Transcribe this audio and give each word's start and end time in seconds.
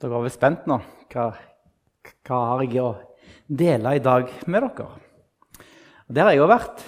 Dere 0.00 0.16
er 0.16 0.22
vel 0.24 0.32
spent 0.32 0.62
nå? 0.64 0.78
Hva, 1.12 1.26
hva 2.24 2.36
har 2.54 2.62
jeg 2.64 2.78
å 2.80 2.94
dele 3.52 3.90
i 3.98 4.00
dag 4.00 4.30
med 4.48 4.62
dere? 4.64 4.84
Og 6.08 6.14
Der 6.16 6.24
har 6.24 6.32
jeg 6.32 6.38
jo 6.40 6.46
vært. 6.48 6.84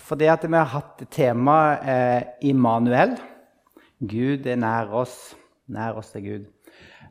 Fordi 0.00 0.30
at 0.32 0.46
vi 0.46 0.56
har 0.56 0.70
hatt 0.72 1.02
temaet 1.12 1.82
eh, 1.84 2.22
Immanuel. 2.48 3.12
Gud 4.00 4.48
er 4.48 4.56
nær 4.56 4.94
oss. 4.96 5.34
Nær 5.68 5.98
oss 6.00 6.14
er 6.16 6.24
Gud. 6.24 6.46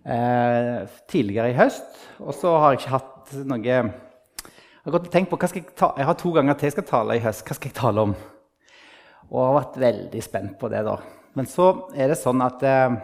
Eh, 0.02 0.88
tidligere 1.06 1.52
i 1.52 1.58
høst. 1.60 2.00
Og 2.18 2.34
så 2.34 2.56
har 2.58 2.74
jeg 2.74 2.82
ikke 2.82 2.96
hatt 2.96 3.36
noe 3.52 3.62
Jeg 3.62 4.88
har 4.88 5.06
tenkt 5.14 5.30
på 5.30 5.38
hva 5.38 5.52
skal 5.52 5.62
jeg, 5.62 5.76
ta, 5.78 5.92
jeg 6.00 6.08
har 6.10 6.18
to 6.18 6.32
ganger 6.34 6.58
til 6.58 6.72
jeg 6.72 6.76
skal 6.80 6.88
tale 6.96 7.20
i 7.20 7.22
høst. 7.22 7.46
Hva 7.46 7.60
skal 7.60 7.70
jeg 7.70 7.78
tale 7.78 8.08
om? 8.10 8.18
Og 9.30 9.38
har 9.44 9.60
vært 9.60 9.78
veldig 9.86 10.26
spent 10.26 10.58
på 10.58 10.72
det. 10.74 10.82
da. 10.90 10.98
Men 11.38 11.46
så 11.46 11.70
er 11.94 12.10
det 12.10 12.18
sånn 12.18 12.42
at 12.42 12.66
eh, 12.66 12.98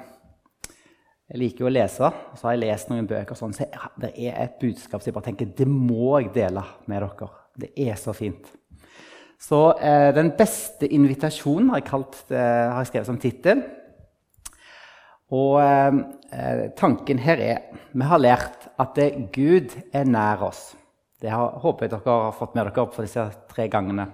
jeg 1.34 1.42
liker 1.42 1.64
jo 1.64 1.70
å 1.70 1.74
lese, 1.74 2.06
og 2.06 2.38
så 2.38 2.46
har 2.46 2.54
jeg 2.54 2.62
lest 2.62 2.90
noen 2.92 3.08
bøker. 3.10 3.38
Sånn, 3.38 3.56
så 3.58 3.66
det 3.98 4.12
er 4.22 4.36
et 4.38 4.60
budskap 4.62 5.02
som 5.02 5.10
jeg 5.10 5.16
bare 5.16 5.32
tenker 5.32 5.54
det 5.58 5.66
må 5.66 6.20
jeg 6.22 6.30
dele 6.36 6.62
med 6.86 7.02
dere. 7.02 7.30
Det 7.58 7.72
er 7.82 7.98
så 7.98 8.14
fint. 8.14 8.52
Så 9.42 9.62
eh, 9.82 10.12
Den 10.14 10.30
beste 10.38 10.86
invitasjonen 10.94 11.72
har 11.74 11.82
jeg, 11.82 11.88
kalt, 11.90 12.20
eh, 12.30 12.38
har 12.70 12.84
jeg 12.84 12.92
skrevet 12.92 13.10
som 13.10 13.18
tittel. 13.22 13.64
Og 15.34 15.58
eh, 15.64 15.98
eh 16.38 16.64
tanken 16.78 17.18
her 17.18 17.42
er 17.42 17.82
Vi 17.94 18.06
har 18.06 18.22
lært 18.22 18.70
at 18.78 18.94
det, 18.96 19.10
Gud 19.34 19.74
er 19.92 20.06
nær 20.06 20.46
oss. 20.52 20.76
Det 21.20 21.34
har, 21.34 21.58
håper 21.66 21.88
jeg 21.88 21.96
dere 21.96 22.20
har 22.28 22.38
fått 22.38 22.54
med 22.54 22.68
dere 22.68 22.86
opp 22.86 22.94
for 22.94 23.10
disse 23.10 23.26
tre 23.50 23.68
gangene. 23.74 24.06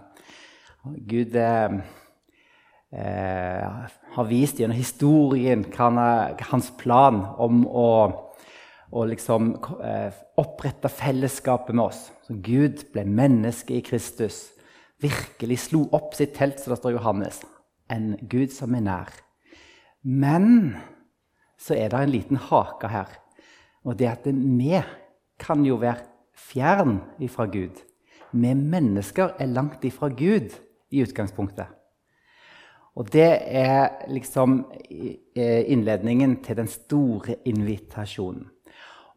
Gud 0.87 1.35
eh, 1.35 1.67
eh, 1.67 1.79
har 2.91 4.25
vist 4.25 4.59
gjennom 4.59 4.77
historien 4.77 5.65
han, 5.77 5.99
hans 6.49 6.71
plan 6.77 7.21
om 7.37 7.61
å, 7.67 7.89
å 8.89 9.03
liksom, 9.05 9.51
eh, 9.85 10.09
opprette 10.41 10.89
fellesskapet 10.89 11.75
med 11.75 11.85
oss. 11.85 12.07
Så 12.25 12.39
Gud 12.41 12.87
ble 12.93 13.05
menneske 13.05 13.77
i 13.77 13.83
Kristus. 13.85 14.47
Virkelig 14.99 15.61
slo 15.67 15.85
opp 15.95 16.15
sitt 16.17 16.33
telt, 16.35 16.59
som 16.59 16.73
det 16.73 16.79
står 16.81 16.97
Johannes. 16.97 17.43
En 17.89 18.15
Gud 18.21 18.51
som 18.53 18.73
er 18.75 18.85
nær. 18.85 19.13
Men 20.01 20.75
så 21.59 21.77
er 21.77 21.91
det 21.91 22.01
en 22.01 22.13
liten 22.13 22.41
hake 22.49 22.89
her. 22.89 23.13
Og 23.85 23.97
det 23.99 24.09
at 24.09 24.25
vi 24.25 24.81
kan 25.39 25.63
jo 25.65 25.77
være 25.79 26.07
fjern 26.35 26.99
ifra 27.21 27.45
Gud. 27.45 27.77
Vi 28.31 28.53
mennesker 28.53 29.35
er 29.39 29.53
langt 29.53 29.85
ifra 29.85 30.09
Gud 30.09 30.53
i 30.91 31.03
utgangspunktet. 31.03 31.78
Og 32.97 33.09
det 33.13 33.29
er 33.45 34.07
liksom 34.09 34.63
innledningen 35.35 36.39
til 36.43 36.57
den 36.59 36.67
store 36.71 37.37
invitasjonen. 37.47 38.47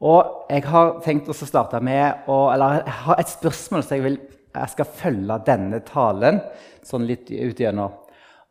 Og 0.02 0.50
jeg 0.50 0.64
har 0.66 0.96
tenkt 1.04 1.30
å 1.30 1.36
starte 1.36 1.78
med 1.84 2.26
å, 2.26 2.50
Eller 2.50 2.82
jeg 2.82 2.94
har 3.06 3.20
et 3.20 3.30
spørsmål 3.30 3.84
som 3.86 3.96
jeg, 3.96 4.04
vil, 4.04 4.18
jeg 4.50 4.72
skal 4.74 4.88
følge 4.98 5.38
denne 5.46 5.78
talen 5.86 6.40
sånn 6.82 7.06
litt 7.06 7.30
ut 7.30 7.60
igjennom. 7.60 7.94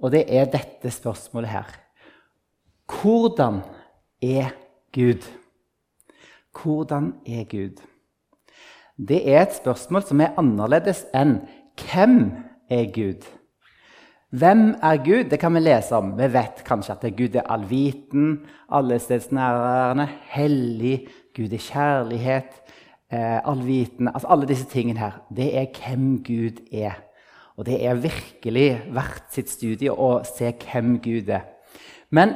Og 0.01 0.13
det 0.15 0.25
er 0.31 0.47
dette 0.49 0.91
spørsmålet 0.91 1.51
her. 1.51 1.73
Hvordan 2.91 3.61
er 4.23 4.55
Gud? 4.95 5.27
Hvordan 6.55 7.13
er 7.27 7.43
Gud? 7.51 7.83
Det 8.97 9.21
er 9.27 9.43
et 9.43 9.55
spørsmål 9.55 10.03
som 10.07 10.23
er 10.23 10.35
annerledes 10.39 11.05
enn 11.15 11.39
hvem 11.79 12.17
er 12.71 12.89
Gud? 12.95 13.27
Hvem 14.31 14.75
er 14.79 14.97
Gud? 15.03 15.25
Det 15.27 15.39
kan 15.39 15.51
vi 15.53 15.59
lese 15.59 15.95
om. 15.97 16.13
Vi 16.15 16.27
vet 16.31 16.61
kanskje 16.63 16.93
at 16.93 17.15
Gud 17.17 17.33
er 17.35 17.49
allviten, 17.51 18.45
allestedsnærværende, 18.71 20.05
hellig, 20.31 21.07
Gud 21.35 21.51
er 21.51 21.59
kjærlighet, 21.59 22.61
eh, 23.11 23.39
altså 23.43 24.27
Alle 24.29 24.47
disse 24.47 24.65
tingene 24.65 24.99
her. 24.99 25.19
Det 25.35 25.57
er 25.57 25.65
hvem 25.75 26.23
Gud 26.23 26.63
er. 26.71 27.03
Og 27.57 27.65
det 27.65 27.85
er 27.85 27.93
virkelig 27.93 28.81
verdt 28.95 29.33
sitt 29.35 29.49
studie 29.49 29.91
å 29.91 30.23
se 30.23 30.53
hvem 30.63 31.01
Gud 31.03 31.27
er. 31.29 31.43
Men 32.09 32.35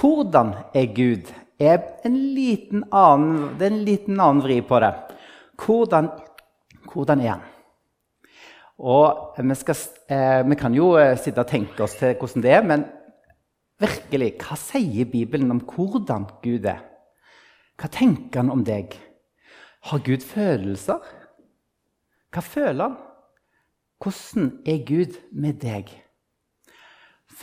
hvordan 0.00 0.54
er 0.74 0.94
Gud? 0.96 1.28
Er 1.60 1.78
en 2.04 2.16
liten 2.34 2.84
annen, 2.90 3.58
det 3.58 3.66
er 3.66 3.70
en 3.70 3.84
liten 3.84 4.20
annen 4.20 4.42
vri 4.42 4.62
på 4.64 4.80
det. 4.80 4.94
Hvordan, 5.60 6.08
hvordan 6.88 7.20
er 7.20 7.34
han? 7.36 7.51
Og 8.80 9.36
vi, 9.36 9.54
skal, 9.58 9.76
eh, 10.08 10.40
vi, 10.48 10.56
kan 10.58 10.74
jo 10.74 10.94
eh, 10.98 11.16
sitte 11.20 11.44
og 11.44 11.50
tenke 11.50 11.84
oss 11.84 11.98
til 12.00 12.14
hvordan 12.18 12.44
det 12.44 12.52
er, 12.56 12.62
men 12.66 12.86
virkelig, 13.82 14.32
hva 14.40 14.56
sier 14.58 15.08
Bibelen 15.10 15.52
om 15.52 15.60
hvordan 15.60 16.26
Gud 16.44 16.66
er? 16.70 16.80
Hva 17.78 17.90
tenker 17.92 18.42
han 18.42 18.52
om 18.52 18.64
deg? 18.64 18.94
Har 19.90 20.04
Gud 20.06 20.24
følelser? 20.24 21.02
Hva 22.32 22.44
føler 22.44 22.86
han? 22.86 22.96
Hvordan 24.02 24.48
er 24.66 24.80
Gud 24.86 25.18
med 25.30 25.60
deg? 25.62 25.90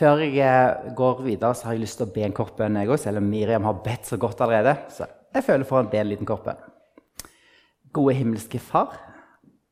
Før 0.00 0.22
jeg 0.22 0.40
eh, 0.44 0.90
går 0.96 1.22
videre, 1.24 1.54
så 1.54 1.68
har 1.68 1.76
jeg 1.76 1.84
lyst 1.84 1.98
til 2.00 2.08
å 2.08 2.14
be 2.14 2.24
en 2.24 2.36
kort 2.36 2.56
bønn, 2.58 2.78
jeg 2.78 2.90
òg, 2.90 2.98
selv 3.00 3.20
om 3.20 3.30
Miriam 3.30 3.66
har 3.68 3.80
bedt 3.84 4.08
så 4.08 4.18
godt 4.20 4.40
allerede. 4.44 4.76
Så 4.92 5.08
jeg 5.34 5.46
føler 5.46 5.68
for 5.68 5.82
å 5.82 5.90
be 5.90 6.00
en 6.00 6.10
liten 6.10 6.28
kort 6.28 6.44
bønn. 6.46 6.60
Gode 7.96 8.14
himmelske 8.18 8.60
Far. 8.62 8.94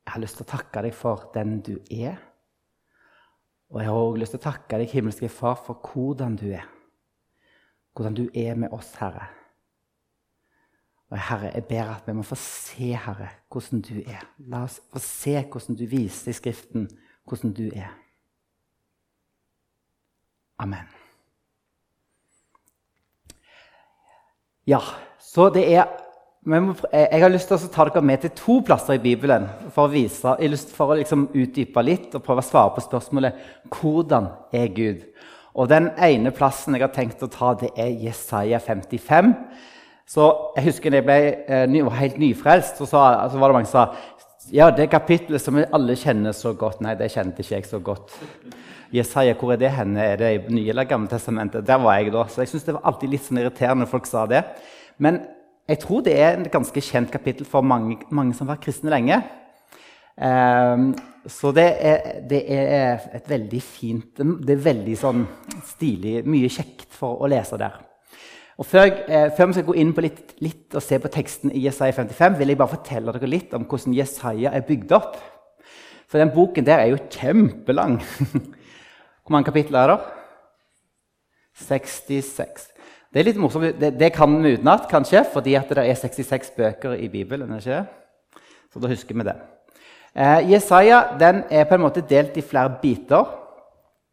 Jeg 0.09 0.15
har 0.15 0.23
lyst 0.23 0.39
til 0.41 0.47
å 0.47 0.49
takke 0.49 0.81
deg 0.87 0.95
for 0.97 1.27
den 1.35 1.59
du 1.61 1.75
er. 1.93 2.15
Og 3.69 3.83
jeg 3.83 3.91
har 3.91 3.99
også 4.01 4.21
lyst 4.23 4.33
til 4.33 4.41
å 4.41 4.45
takke 4.47 4.79
deg, 4.81 4.89
himmelske 4.89 5.29
Far, 5.29 5.59
for 5.67 5.85
hvordan 5.85 6.39
du 6.41 6.47
er. 6.49 6.65
Hvordan 7.93 8.17
du 8.17 8.23
er 8.33 8.57
med 8.57 8.73
oss, 8.73 8.95
Herre. 8.97 9.27
Og 11.13 11.21
Herre, 11.21 11.51
jeg 11.53 11.67
ber 11.69 11.93
at 11.93 12.09
vi 12.09 12.15
må 12.17 12.25
få 12.25 12.41
se, 12.41 12.89
Herre, 12.97 13.29
hvordan 13.53 13.85
du 13.85 13.99
er. 14.01 14.25
La 14.49 14.63
oss 14.65 14.79
få 14.89 15.05
se 15.05 15.37
hvordan 15.45 15.77
du 15.77 15.85
viser 15.93 16.33
i 16.33 16.39
Skriften 16.41 16.89
hvordan 17.29 17.53
du 17.61 17.67
er. 17.69 17.93
Amen. 20.65 20.89
Ja, 24.65 24.81
så 25.21 25.51
det 25.53 25.69
er 25.69 25.98
jeg 26.49 27.21
har 27.21 27.33
lyst 27.33 27.51
til 27.51 27.59
å 27.59 27.71
ta 27.73 27.85
dere 27.89 28.01
med 28.09 28.23
til 28.23 28.31
to 28.39 28.55
plasser 28.65 28.97
i 28.97 29.03
Bibelen 29.03 29.45
for 29.75 29.85
å, 29.85 29.93
vise, 29.93 30.33
for 30.73 30.95
å 30.95 30.97
liksom 30.97 31.27
utdype 31.37 31.83
litt 31.85 32.15
og 32.17 32.25
prøve 32.25 32.41
å 32.41 32.47
svare 32.47 32.73
på 32.73 32.85
spørsmålet 32.87 33.43
hvordan 33.75 34.31
er 34.57 34.71
Gud? 34.73 35.03
Og 35.59 35.69
Den 35.69 35.91
ene 36.01 36.33
plassen 36.33 36.77
jeg 36.77 36.87
har 36.87 36.95
tenkt 36.95 37.25
å 37.25 37.29
ta, 37.29 37.53
det 37.59 37.73
er 37.77 37.91
Jesaja 38.01 38.61
55. 38.65 39.35
Så 40.09 40.29
Jeg 40.57 40.71
husker 40.71 40.95
da 40.95 41.03
jeg 41.03 41.09
ble, 41.09 41.67
ny, 41.69 41.83
var 41.85 42.01
helt 42.01 42.19
nyfrelst, 42.23 42.81
så, 42.81 42.89
sa, 42.89 43.05
så 43.29 43.41
var 43.41 43.51
det 43.51 43.59
mange 43.59 43.69
som 43.69 43.91
sa 43.91 44.17
ja, 44.55 44.71
det 44.73 44.89
kapittelet 44.89 45.43
som 45.43 45.59
alle 45.61 45.97
kjenner 46.01 46.33
så 46.33 46.55
godt. 46.57 46.81
Nei, 46.81 46.95
det 46.97 47.11
kjente 47.13 47.45
ikke 47.45 47.59
jeg 47.59 47.67
så 47.69 47.83
godt. 47.85 48.15
Jesaja, 48.95 49.35
hvor 49.37 49.53
er 49.53 49.61
det 49.61 49.75
henne? 49.77 50.01
Er 50.01 50.17
det 50.17 50.31
i 50.33 50.55
Nye 50.55 50.73
eller 50.73 50.89
Gamle 50.89 51.11
testamentet? 51.13 51.67
Der 51.69 51.83
var 51.83 51.99
jeg 51.99 52.15
da. 52.15 52.25
Så 52.33 52.41
jeg 52.41 52.55
synes 52.55 52.65
det 52.65 52.79
var 52.79 52.87
alltid 52.89 53.13
litt 53.13 53.27
sånn 53.27 53.43
irriterende 53.43 53.85
når 53.85 53.91
folk 53.91 54.09
sa 54.09 54.25
det. 54.31 54.47
Men 54.97 55.21
jeg 55.69 55.81
tror 55.83 56.05
det 56.07 56.15
er 56.17 56.39
et 56.39 56.53
ganske 56.53 56.81
kjent 56.81 57.11
kapittel 57.13 57.47
for 57.49 57.67
mange, 57.67 57.99
mange 58.11 58.35
som 58.35 58.47
har 58.47 58.57
vært 58.57 58.65
kristne 58.69 58.93
lenge. 58.93 59.21
Um, 60.17 60.95
så 61.29 61.53
det 61.55 61.67
er, 61.85 62.07
det 62.27 62.41
er, 62.51 63.05
et 63.15 63.29
veldig 63.31 63.61
fint 63.63 64.19
Det 64.19 64.51
er 64.57 64.63
veldig 64.65 64.95
sånn 64.99 65.21
stilig, 65.69 66.25
mye 66.27 66.49
kjekt 66.51 66.89
for 66.97 67.21
å 67.23 67.29
lese 67.31 67.59
der. 67.61 67.77
Og 68.59 68.67
før, 68.67 68.89
eh, 69.07 69.29
før 69.37 69.47
vi 69.47 69.55
skal 69.55 69.67
gå 69.69 69.77
inn 69.79 69.93
på 69.95 70.03
litt, 70.03 70.33
litt, 70.43 70.65
og 70.75 70.83
se 70.83 70.99
på 70.99 71.11
teksten 71.15 71.53
i 71.55 71.63
Jesaja 71.69 71.95
55, 71.95 72.39
vil 72.41 72.51
jeg 72.51 72.59
bare 72.59 72.73
fortelle 72.73 73.15
dere 73.15 73.31
litt 73.31 73.55
om 73.55 73.69
hvordan 73.69 73.95
Jesaja 73.95 74.51
er 74.51 74.67
bygd 74.67 74.95
opp. 74.97 75.21
For 76.11 76.19
den 76.19 76.33
boken 76.35 76.67
der 76.67 76.83
er 76.83 76.91
jo 76.91 76.99
kjempelang. 77.13 78.01
Hvor 79.23 79.37
mange 79.37 79.47
kapitler 79.53 79.85
er 79.85 79.93
det? 79.93 80.01
66. 81.69 82.67
Det 83.09 83.23
er 83.23 83.31
litt 83.31 83.39
morsomt. 83.41 83.79
Det, 83.81 83.95
det 83.97 84.11
kan 84.13 84.35
vi 84.43 84.57
utenat, 84.59 84.89
kanskje, 84.91 85.23
fordi 85.33 85.57
det 85.71 85.85
er 85.85 85.97
66 85.97 86.51
bøker 86.57 86.97
i 86.99 87.09
Bibelen. 87.09 87.55
ikke? 87.57 87.85
Så 88.73 88.83
da 88.83 88.91
husker 88.91 89.17
vi 89.17 89.25
det. 89.25 89.37
Eh, 90.13 90.51
Jesaja 90.53 91.03
den 91.21 91.45
er 91.51 91.65
på 91.65 91.79
en 91.79 91.87
måte 91.87 92.05
delt 92.05 92.37
i 92.37 92.45
flere 92.45 92.77
biter. 92.83 93.25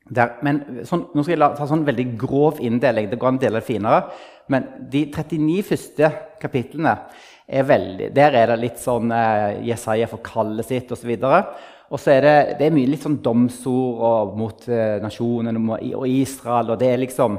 Der, 0.06 0.38
men 0.46 0.86
sånn, 0.86 1.08
nå 1.12 1.24
skal 1.24 1.34
jeg 1.34 1.42
la, 1.42 1.50
ta 1.58 1.68
sånn 1.68 1.84
veldig 1.88 2.08
grov 2.22 2.62
inndeling. 2.64 3.10
Det 3.10 3.20
går 3.20 3.34
an 3.34 3.40
å 3.40 3.44
dele 3.44 3.60
det 3.60 3.68
finere. 3.68 4.02
Men 4.54 4.68
de 4.92 5.08
39 5.12 5.66
første 5.66 6.12
kapitlene 6.40 6.96
er 7.46 7.66
veldig, 7.66 8.10
der 8.14 8.38
er 8.38 8.52
det 8.52 8.62
litt 8.62 8.80
sånn 8.82 9.12
eh, 9.14 9.64
Jesaja 9.68 10.08
får 10.10 10.24
kallet 10.26 10.70
sitt 10.70 10.94
osv. 10.96 11.12
Og 11.20 12.00
så 12.02 12.16
er 12.16 12.24
det, 12.26 12.38
det 12.62 12.70
er 12.70 12.78
mye 12.78 12.94
litt 12.94 13.04
sånn 13.04 13.20
domsord 13.26 14.38
mot 14.40 14.64
eh, 14.72 15.02
nasjonen 15.04 15.60
og 15.68 16.08
Israel. 16.08 16.72
og 16.72 16.80
det 16.80 16.94
er 16.94 17.04
liksom 17.04 17.38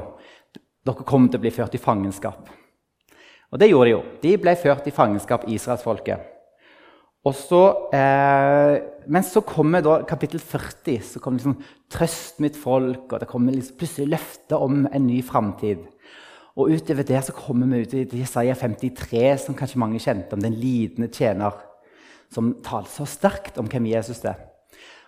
dere 0.87 1.07
kommer 1.07 1.31
til 1.31 1.41
å 1.41 1.45
bli 1.45 1.53
ført 1.53 1.75
i 1.75 1.81
fangenskap. 1.81 2.49
Og 3.51 3.61
det 3.61 3.69
gjorde 3.69 3.87
de 3.87 3.93
jo. 3.93 4.01
De 4.23 4.33
ble 4.41 4.55
ført 4.59 4.87
i 4.89 4.95
fangenskap, 4.95 5.45
israelsfolket. 5.47 6.33
Og 7.27 7.93
eh, 7.95 8.77
men 9.07 9.23
så 9.23 9.41
kommer 9.43 9.83
da 9.83 10.01
kapittel 10.07 10.39
40. 10.39 11.01
Så 11.03 11.19
kommer 11.19 11.39
liksom 11.39 11.57
'Trøst 11.89 12.39
mitt 12.39 12.55
folk', 12.55 13.13
og 13.13 13.19
det 13.19 13.27
kommer 13.27 13.53
liksom 13.53 13.77
plutselig 13.77 14.07
løfte 14.09 14.55
om 14.55 14.87
en 14.91 15.07
ny 15.07 15.21
framtid. 15.23 15.85
Og 16.57 16.71
utover 16.73 17.03
det 17.03 17.23
så 17.23 17.31
kommer 17.31 17.67
vi 17.67 17.81
ut 17.81 17.93
i 17.93 18.19
Jesaja 18.19 18.55
53, 18.55 19.37
som 19.37 19.55
kanskje 19.55 19.79
mange 19.79 19.99
kjente 19.99 20.33
om 20.33 20.41
den 20.41 20.53
lidende 20.53 21.07
tjener, 21.07 21.53
som 22.33 22.55
taler 22.63 22.89
så 22.89 23.05
sterkt 23.05 23.57
om 23.57 23.67
hvem 23.67 23.85
Jesus 23.85 24.25
er. 24.25 24.35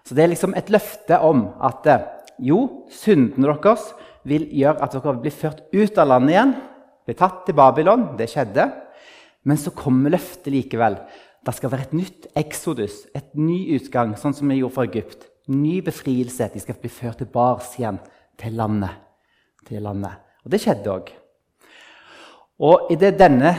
Så 0.06 0.16
det 0.16 0.24
er 0.24 0.32
liksom 0.32 0.54
et 0.56 0.70
løfte 0.70 1.20
om 1.20 1.50
at 1.62 1.88
eh, 1.88 2.06
jo, 2.40 2.86
syndene 2.92 3.48
deres 3.50 3.94
vil 4.30 4.46
gjøre 4.62 4.84
at 4.86 4.96
dere 4.96 5.16
blir 5.24 5.34
ført 5.34 5.66
ut 5.74 5.98
av 6.00 6.12
landet 6.12 6.36
igjen, 6.36 6.54
blir 7.08 7.18
tatt 7.18 7.42
til 7.48 7.58
Babylon. 7.58 8.14
Det 8.20 8.30
skjedde. 8.30 8.68
Men 9.48 9.58
så 9.58 9.74
kommer 9.74 10.14
løftet 10.14 10.52
likevel. 10.54 10.98
Det 11.46 11.56
skal 11.56 11.72
være 11.72 11.88
et 11.88 11.96
nytt 11.96 12.28
eksodus, 12.38 13.06
et 13.16 13.32
ny 13.40 13.62
utgang, 13.78 14.12
sånn 14.20 14.36
som 14.36 14.52
vi 14.52 14.60
gjorde 14.60 14.76
for 14.76 14.90
Egypt. 14.90 15.24
Ny 15.50 15.80
befrielse. 15.86 16.52
De 16.54 16.62
skal 16.62 16.78
bli 16.78 16.92
ført 16.92 17.22
tilbake 17.24 17.80
igjen 17.80 18.00
til 18.40 18.58
landet. 18.60 19.00
Til 19.68 19.82
landet. 19.86 20.20
Og 20.44 20.54
det 20.54 20.62
skjedde 20.64 20.92
òg. 20.94 21.10
Og 22.60 22.92
det, 23.00 23.14
denne, 23.20 23.54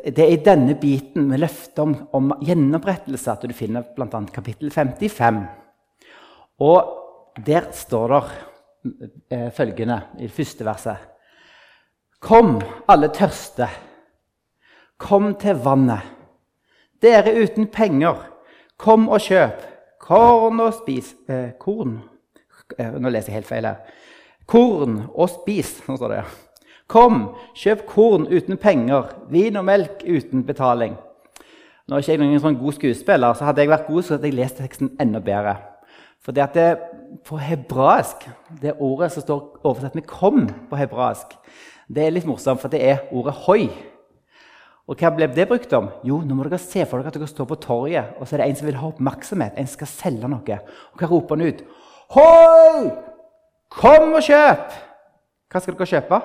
det 0.00 0.22
er 0.24 0.32
i 0.32 0.40
denne 0.40 0.78
biten 0.80 1.28
med 1.28 1.42
løftet 1.42 1.82
om, 1.84 1.92
om, 2.16 2.32
gjenopprettelse 2.44 3.34
at 3.34 3.44
du 3.44 3.52
finner 3.56 3.84
bl.a. 3.96 4.22
kapittel 4.32 4.72
55. 4.72 5.42
Og 6.64 7.36
der 7.44 7.68
står 7.76 8.14
det 8.14 8.22
følgende 9.56 10.00
i 10.18 10.26
det 10.26 10.34
første 10.34 10.64
verset. 10.66 11.04
Kom, 12.20 12.60
alle 12.88 13.08
tørste. 13.14 13.68
Kom 14.98 15.34
til 15.40 15.58
vannet. 15.64 16.12
Dere 17.02 17.34
uten 17.42 17.68
penger, 17.68 18.22
kom 18.80 19.08
og 19.08 19.20
kjøp. 19.20 19.64
Korn 20.06 20.60
og 20.62 20.74
spis 20.76 21.14
eh, 21.28 21.56
Korn 21.58 21.96
eh, 22.78 22.92
Nå 22.94 23.10
leser 23.10 23.32
jeg 23.32 23.40
helt 23.40 23.48
feil 23.48 23.66
her. 23.66 23.80
Korn 24.46 25.00
og 25.08 25.30
spis. 25.32 25.80
Nå 25.88 25.96
står 25.98 26.14
det. 26.14 26.20
Kom, 26.86 27.32
kjøp 27.58 27.82
korn 27.90 28.28
uten 28.30 28.60
penger, 28.62 29.08
vin 29.32 29.58
og 29.58 29.64
melk 29.66 30.04
uten 30.06 30.44
betaling. 30.46 30.94
Nå 31.86 31.96
er 31.96 32.04
ikke 32.04 32.14
jeg 32.14 32.20
noen 32.22 32.42
sånn 32.42 32.58
god 32.60 32.76
skuespiller, 32.76 33.34
så 33.34 33.48
hadde 33.48 33.64
jeg 33.64 33.72
vært 33.72 33.88
god, 33.90 34.04
så 34.06 34.14
hadde 34.14 34.30
jeg 34.30 34.38
lest 34.38 34.60
teksten 34.60 34.92
enda 35.02 35.18
bedre. 35.22 35.56
For 36.26 36.34
det 36.34 36.42
at 36.42 36.54
det, 36.58 36.78
På 37.24 37.38
hebraisk, 37.38 38.26
det 38.60 38.74
ordet 38.82 39.12
som 39.12 39.22
står 39.22 39.60
oversatt 39.64 39.94
med 39.94 40.06
'kom' 40.06 40.50
på 40.70 40.76
hebraisk, 40.76 41.26
det 41.88 42.06
er 42.06 42.10
litt 42.10 42.26
morsomt, 42.26 42.60
for 42.60 42.68
det 42.68 42.82
er 42.82 42.98
ordet 43.12 43.34
'hoi'. 43.34 43.70
Og 44.88 44.96
hva 44.96 45.10
ble 45.10 45.26
det 45.26 45.48
brukt 45.48 45.72
om? 45.72 45.88
Jo, 46.04 46.20
nå 46.20 46.34
må 46.34 46.44
dere 46.44 46.58
se 46.58 46.84
for 46.84 46.98
dere 46.98 47.06
at 47.06 47.14
dere 47.14 47.26
står 47.26 47.44
på 47.44 47.54
torget, 47.54 48.04
og 48.20 48.26
så 48.26 48.34
er 48.34 48.42
det 48.42 48.48
en 48.48 48.56
som 48.56 48.66
vil 48.66 48.76
ha 48.76 48.88
oppmerksomhet, 48.88 49.52
en 49.56 49.66
skal 49.66 49.86
selge 49.86 50.28
noe. 50.28 50.58
Og 50.92 50.98
hva 50.98 51.08
roper 51.10 51.36
han 51.36 51.46
ut? 51.46 51.64
Hoi! 52.10 52.90
Kom 53.70 54.14
og 54.14 54.22
kjøp! 54.22 54.72
Hva 55.50 55.60
skal 55.60 55.74
dere 55.74 55.86
kjøpe? 55.86 56.22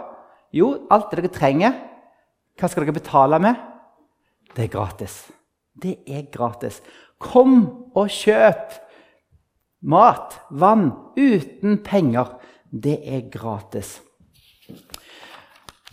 Jo, 0.53 0.87
alt 0.91 1.11
det 1.11 1.23
dere 1.23 1.33
trenger. 1.33 1.73
Hva 2.59 2.69
skal 2.69 2.83
dere 2.83 2.93
betale 2.93 3.39
med? 3.39 3.55
Det 4.55 4.65
er 4.65 4.77
gratis. 4.77 5.31
Det 5.81 5.97
er 6.07 6.29
gratis. 6.31 6.81
Kom 7.19 7.91
og 7.95 8.09
kjøp 8.09 8.90
mat, 9.81 10.39
vann, 10.49 10.91
uten 11.17 11.81
penger. 11.83 12.37
Det 12.71 12.99
er 13.03 13.29
gratis. 13.31 13.99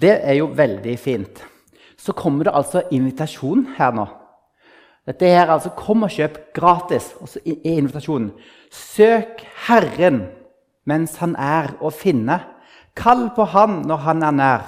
Det 0.01 0.15
er 0.23 0.39
jo 0.39 0.51
veldig 0.55 0.99
fint. 0.99 1.43
Så 1.99 2.13
kommer 2.13 2.45
det 2.45 2.55
altså 2.55 2.85
invitasjon 2.95 3.67
her 3.79 3.93
nå. 3.97 4.07
Dette 5.09 5.27
er 5.27 5.51
altså 5.51 5.71
'Kom 5.71 6.03
og 6.03 6.11
kjøp 6.11 6.53
gratis'. 6.55 7.17
Og 7.21 7.29
så 7.29 7.41
er 7.47 7.79
invitasjonen 7.79 8.33
'Søk 8.71 9.41
Herren 9.67 10.29
mens 10.87 11.17
han 11.17 11.37
er 11.37 11.75
å 11.81 11.91
finne'. 11.91 12.41
Kall 12.97 13.31
på 13.37 13.45
Han 13.45 13.83
når 13.87 13.97
han 13.97 14.23
er 14.23 14.31
nær. 14.31 14.63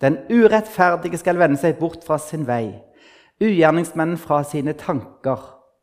Den 0.00 0.18
urettferdige 0.30 1.18
skal 1.18 1.38
vende 1.38 1.56
seg 1.56 1.78
bort 1.78 2.04
fra 2.04 2.18
sin 2.18 2.46
vei, 2.46 2.74
ugjerningsmennen 3.40 4.18
fra 4.18 4.42
sine 4.42 4.72
tanker, 4.72 5.38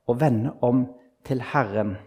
og 0.08 0.19
vende 0.19 0.52
om 0.62 0.88
til 1.25 1.42
Herren. 1.42 1.98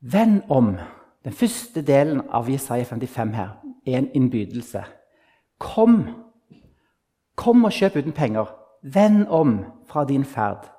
Vend 0.00 0.42
om. 0.48 0.76
Den 1.24 1.32
første 1.32 1.82
delen 1.82 2.22
av 2.32 2.48
Jesaja 2.48 2.84
55 2.84 3.34
her 3.36 3.48
er 3.86 3.98
en 3.98 4.08
innbydelse. 4.16 4.84
Kom. 5.60 6.04
Kom 7.36 7.64
og 7.64 7.72
kjøp 7.72 7.98
uten 8.00 8.16
penger. 8.16 8.48
Vend 8.82 9.26
om 9.28 9.58
fra 9.88 10.06
din 10.08 10.24
ferd. 10.24 10.70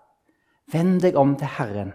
Vend 0.71 1.01
deg 1.03 1.15
om 1.15 1.35
til 1.37 1.47
Herren. 1.57 1.93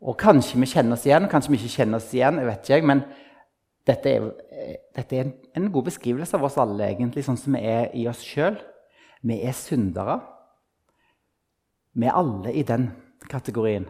Og 0.00 0.16
Kanskje 0.20 0.60
vi 0.60 0.68
kjenner 0.68 0.94
oss 0.94 1.06
igjen, 1.06 1.26
kanskje 1.32 1.50
vi 1.50 1.58
ikke 1.58 1.76
kjenner 1.78 1.98
oss 1.98 2.12
igjen. 2.14 2.38
jeg 2.38 2.46
vet 2.46 2.70
ikke, 2.70 2.86
Men 2.86 3.02
dette 3.86 4.10
er, 4.10 4.30
dette 4.96 5.16
er 5.16 5.20
en, 5.24 5.32
en, 5.56 5.72
god 5.72 5.84
beskrivelse 5.84 6.36
av 6.36 6.44
oss 6.44 6.58
alle, 6.58 6.86
egentlig, 6.88 7.24
sånn 7.24 7.36
som 7.40 7.56
vi 7.56 7.64
er 7.64 7.90
i 7.94 8.06
oss 8.08 8.22
sjøl. 8.22 8.60
Vi 9.22 9.40
er 9.42 9.52
syndere. 9.52 10.20
Vi 11.94 12.06
er 12.06 12.14
alle 12.14 12.52
i 12.52 12.62
den 12.62 12.90
kategorien. 13.28 13.88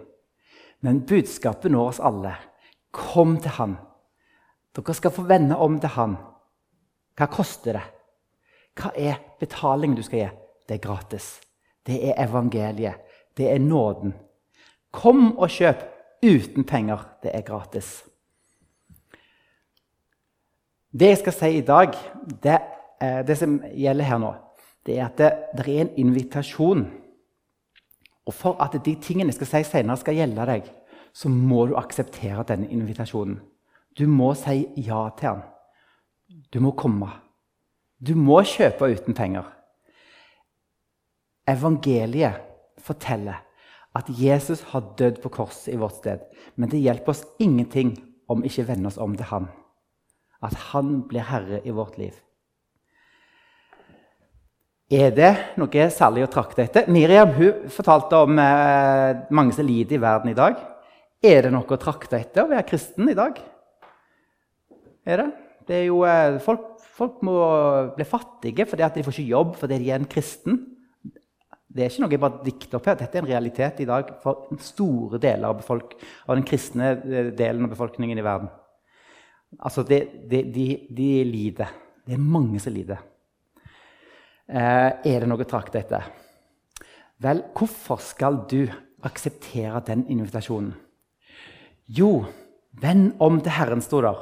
Men 0.85 1.01
budskapet 1.09 1.73
når 1.73 1.95
oss 1.95 2.01
alle. 2.05 2.35
Kom 2.95 3.39
til 3.41 3.57
Han. 3.57 3.77
Dere 4.77 4.95
skal 4.95 5.15
få 5.15 5.25
vende 5.29 5.57
om 5.57 5.79
til 5.81 5.95
Han. 5.97 6.17
Hva 7.17 7.29
koster 7.31 7.79
det? 7.79 7.85
Hva 8.75 8.91
er 8.99 9.21
betalingen 9.41 9.97
du 9.97 10.03
skal 10.05 10.21
gi? 10.21 10.31
Det 10.69 10.77
er 10.77 10.85
gratis. 10.85 11.29
Det 11.87 12.01
er 12.09 12.21
evangeliet. 12.25 13.01
Det 13.37 13.49
er 13.51 13.63
nåden. 13.63 14.15
Kom 14.95 15.33
og 15.39 15.51
kjøp 15.51 15.83
uten 16.25 16.65
penger. 16.65 17.03
Det 17.23 17.33
er 17.35 17.47
gratis. 17.47 18.03
Det 20.95 21.11
jeg 21.11 21.19
skal 21.25 21.35
si 21.35 21.51
i 21.59 21.67
dag, 21.67 21.97
det, 22.43 22.59
eh, 23.03 23.23
det 23.27 23.39
som 23.39 23.57
gjelder 23.75 24.07
her 24.07 24.21
nå, 24.23 24.35
det 24.87 24.99
er 24.99 25.09
at 25.09 25.19
det, 25.19 25.31
det, 25.57 25.65
er 25.67 25.81
en 25.81 25.97
invitasjon. 25.99 26.85
Og 28.27 28.35
for 28.35 28.61
at 28.63 28.77
de 28.85 28.95
tingene 28.95 29.33
jeg 29.33 29.39
skal 29.39 29.51
si 29.51 29.63
senere, 29.69 29.97
skal 30.01 30.17
gjelde 30.17 30.47
deg, 30.49 30.71
så 31.15 31.31
må 31.31 31.67
du 31.69 31.77
akseptere 31.79 32.47
denne 32.49 32.71
invitasjonen. 32.73 33.39
Du 33.99 34.07
må 34.11 34.33
si 34.39 34.65
ja 34.87 35.07
til 35.19 35.37
den. 35.37 35.43
Du 36.53 36.61
må 36.65 36.73
komme. 36.75 37.11
Du 38.01 38.15
må 38.19 38.41
kjøpe 38.43 38.89
uten 38.91 39.15
penger. 39.15 39.47
Evangeliet 41.49 42.41
forteller 42.81 43.45
at 43.95 44.09
Jesus 44.09 44.65
har 44.73 44.95
dødd 44.99 45.21
på 45.23 45.31
korset 45.37 45.75
i 45.75 45.79
vårt 45.79 46.01
sted. 46.01 46.25
Men 46.57 46.73
det 46.73 46.83
hjelper 46.83 47.15
oss 47.15 47.23
ingenting 47.39 47.95
om 48.29 48.43
vi 48.43 48.51
ikke 48.51 48.67
vender 48.73 48.91
oss 48.91 48.99
om 48.99 49.15
til 49.15 49.29
Han. 49.31 49.47
At 50.43 50.55
Han 50.73 51.05
blir 51.09 51.29
herre 51.29 51.61
i 51.65 51.71
vårt 51.71 51.99
liv. 51.99 52.17
Er 54.93 55.15
det 55.17 55.33
noe 55.57 55.87
særlig 55.91 56.27
å 56.27 56.33
trakte 56.33 56.67
etter? 56.67 56.91
Miriam 56.93 57.33
hun 57.39 57.71
fortalte 57.73 58.21
om 58.27 58.39
eh, 58.39 59.25
mange 59.33 59.57
som 59.57 59.67
lider 59.67 59.97
i 59.97 60.03
verden 60.03 60.35
i 60.35 60.37
dag. 60.37 60.59
Er 61.25 61.47
det 61.47 61.55
noe 61.55 61.65
å 61.65 61.81
trakte 61.81 62.21
etter 62.21 62.45
å 62.45 62.51
være 62.51 62.69
kristen 62.69 63.09
i 63.09 63.17
dag? 63.17 63.41
Er 65.05 65.23
det? 65.23 65.31
det 65.69 65.77
er 65.79 65.87
jo, 65.89 66.03
eh, 66.05 66.39
folk, 66.45 66.67
folk, 66.97 67.23
må 67.27 67.37
bli 67.97 68.07
fattige 68.09 68.67
fordi 68.69 68.89
de 68.95 69.05
får 69.05 69.17
ikke 69.17 69.33
jobb 69.33 69.55
fordi 69.61 69.81
de 69.81 69.91
er 69.91 70.01
en 70.01 70.11
kristen. 70.11 70.61
Det 71.75 71.83
er 71.83 71.91
ikke 71.91 72.05
noe 72.05 72.15
jeg 72.15 72.23
bare 72.23 72.45
dikter 72.45 72.79
opp 72.79 72.91
her. 72.91 72.99
Dette 73.01 73.19
er 73.19 73.25
en 73.25 73.31
realitet 73.31 73.81
i 73.83 73.89
dag 73.89 74.13
for 74.23 74.53
store 74.63 75.19
deler 75.23 75.49
av, 75.49 75.57
befolk 75.63 75.97
av 76.29 76.37
den 76.37 76.47
kristne 76.47 76.93
eh, 77.01 77.33
delen 77.35 77.67
av 77.67 77.73
befolkningen 77.75 78.21
i 78.21 78.27
verden. 78.27 78.53
Altså, 79.61 79.85
det, 79.87 80.29
det, 80.31 80.45
de, 80.55 80.69
de, 80.91 81.11
lider. 81.27 81.73
Det 82.05 82.17
er 82.17 82.23
mange 82.23 82.61
som 82.63 82.75
lider. 82.75 83.01
Eh, 84.45 84.91
er 85.09 85.23
det 85.23 85.29
noe 85.29 85.41
å 85.41 85.49
trakte 85.49 85.81
etter? 85.81 86.05
Vel, 87.25 87.41
hvorfor 87.57 88.03
skal 88.05 88.43
du 88.51 88.67
akseptere 89.05 89.81
den 89.87 90.05
invitasjonen? 90.13 90.75
Jo, 91.89 92.27
venn 92.81 93.15
om 93.25 93.41
til 93.41 93.57
Herren, 93.57 93.83
sto 93.85 94.03
der, 94.05 94.21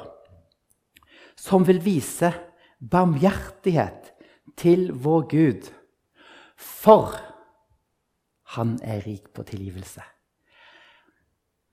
som 1.35 1.65
vil 1.67 1.81
vise 1.83 2.31
barmhjertighet 2.79 4.13
til 4.59 4.91
vår 4.95 5.27
Gud. 5.31 5.69
For 6.55 7.15
han 8.55 8.77
er 8.85 9.03
rik 9.03 9.31
på 9.35 9.43
tilgivelse. 9.47 10.03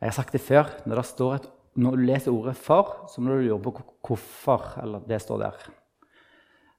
Jeg 0.01 0.09
har 0.09 0.17
sagt 0.17 0.33
det 0.33 0.41
før. 0.41 0.71
Når, 0.89 1.03
det 1.03 1.27
et, 1.35 1.51
når 1.77 1.97
du 1.97 2.03
leser 2.09 2.33
ordet 2.33 2.57
'for', 2.57 3.07
så 3.13 3.21
må 3.21 3.31
du 3.31 3.43
lure 3.43 3.63
på 3.63 3.83
hvorfor 4.07 4.81
eller 4.83 5.07
det 5.07 5.21
står 5.21 5.39
der. 5.39 5.80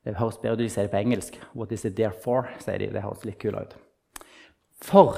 Det 0.02 0.18
høres 0.18 0.40
bedre 0.42 0.58
ut 0.58 0.66
de 0.66 0.70
sier 0.74 0.88
det 0.88 0.94
på 0.94 1.02
engelsk. 1.02 1.38
'What 1.54 1.72
is 1.72 1.86
it 1.86 1.96
there 1.96 2.14
for?' 2.24 2.50
sier 2.60 2.78
de. 2.78 2.90
Det 2.94 3.04
høres 3.04 3.26
litt 3.26 3.40
kulere 3.40 3.68
ut. 3.68 3.76
For 4.82 5.18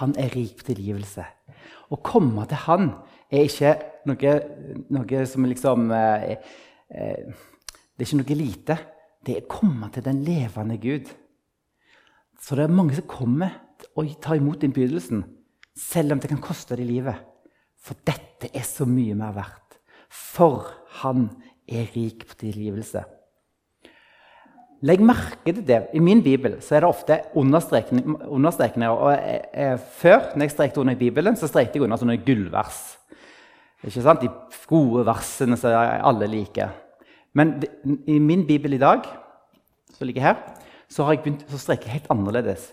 han 0.00 0.14
er 0.18 0.34
rik 0.36 0.58
på 0.58 0.68
tilgivelse. 0.68 1.24
Å 1.90 1.96
komme 2.04 2.44
til 2.48 2.60
han 2.66 2.90
er 3.32 3.46
ikke 3.48 3.72
noe, 4.08 4.34
noe 4.92 5.24
som 5.26 5.46
liksom 5.48 5.90
eh, 5.92 6.36
eh, 6.90 7.24
Det 7.98 8.04
er 8.04 8.06
ikke 8.06 8.20
noe 8.20 8.38
lite. 8.38 8.76
Det 9.24 9.34
er 9.34 9.42
å 9.42 9.50
komme 9.50 9.88
til 9.90 10.04
den 10.06 10.22
levende 10.22 10.76
Gud. 10.78 11.08
Så 12.38 12.54
det 12.54 12.68
er 12.68 12.76
mange 12.78 12.94
som 12.94 13.08
kommer 13.10 13.56
og 13.98 14.12
tar 14.22 14.38
imot 14.38 14.62
innbydelsen, 14.62 15.24
selv 15.74 16.14
om 16.14 16.20
det 16.22 16.30
kan 16.30 16.42
koste 16.42 16.76
dem 16.78 16.86
livet. 16.86 17.18
For 17.82 17.98
dette 18.06 18.52
er 18.54 18.62
så 18.62 18.86
mye 18.86 19.16
mer 19.18 19.34
verdt. 19.34 19.80
For 20.08 20.68
han 21.02 21.30
er 21.66 21.90
rik 21.96 22.28
på 22.28 22.38
tilgivelse. 22.38 23.02
Legg 24.86 25.00
merke 25.02 25.50
til 25.50 25.64
det. 25.66 25.80
I 25.94 25.98
min 25.98 26.20
bibel 26.22 26.52
er 26.54 26.84
det 26.84 26.88
ofte 26.88 27.18
understrekninger. 27.34 28.90
Og 28.90 29.10
jeg, 29.12 29.40
jeg, 29.54 29.78
før, 29.98 30.18
når 30.36 30.44
jeg 30.44 30.50
strekte 30.50 30.80
under 30.80 30.94
i 30.94 31.00
Bibelen, 31.00 31.36
så 31.36 31.48
strekte 31.50 31.78
jeg 31.78 31.82
under 31.82 31.98
sånne 31.98 32.20
gullvers. 32.22 32.82
Ikke 33.82 34.02
sant? 34.02 34.22
De 34.22 34.30
gode 34.70 35.02
versene 35.06 35.58
som 35.58 35.74
alle 35.74 36.28
liker. 36.30 36.70
Men 37.34 37.56
i 38.06 38.18
min 38.22 38.46
bibel 38.46 38.74
i 38.74 38.82
dag, 38.82 39.06
som 39.94 40.06
ligger 40.06 40.22
her, 40.22 40.36
så 40.88 41.04
har 41.04 41.16
jeg 41.16 41.24
begynt 41.24 41.50
å 41.50 41.60
streke 41.60 41.90
helt 41.90 42.06
annerledes. 42.12 42.70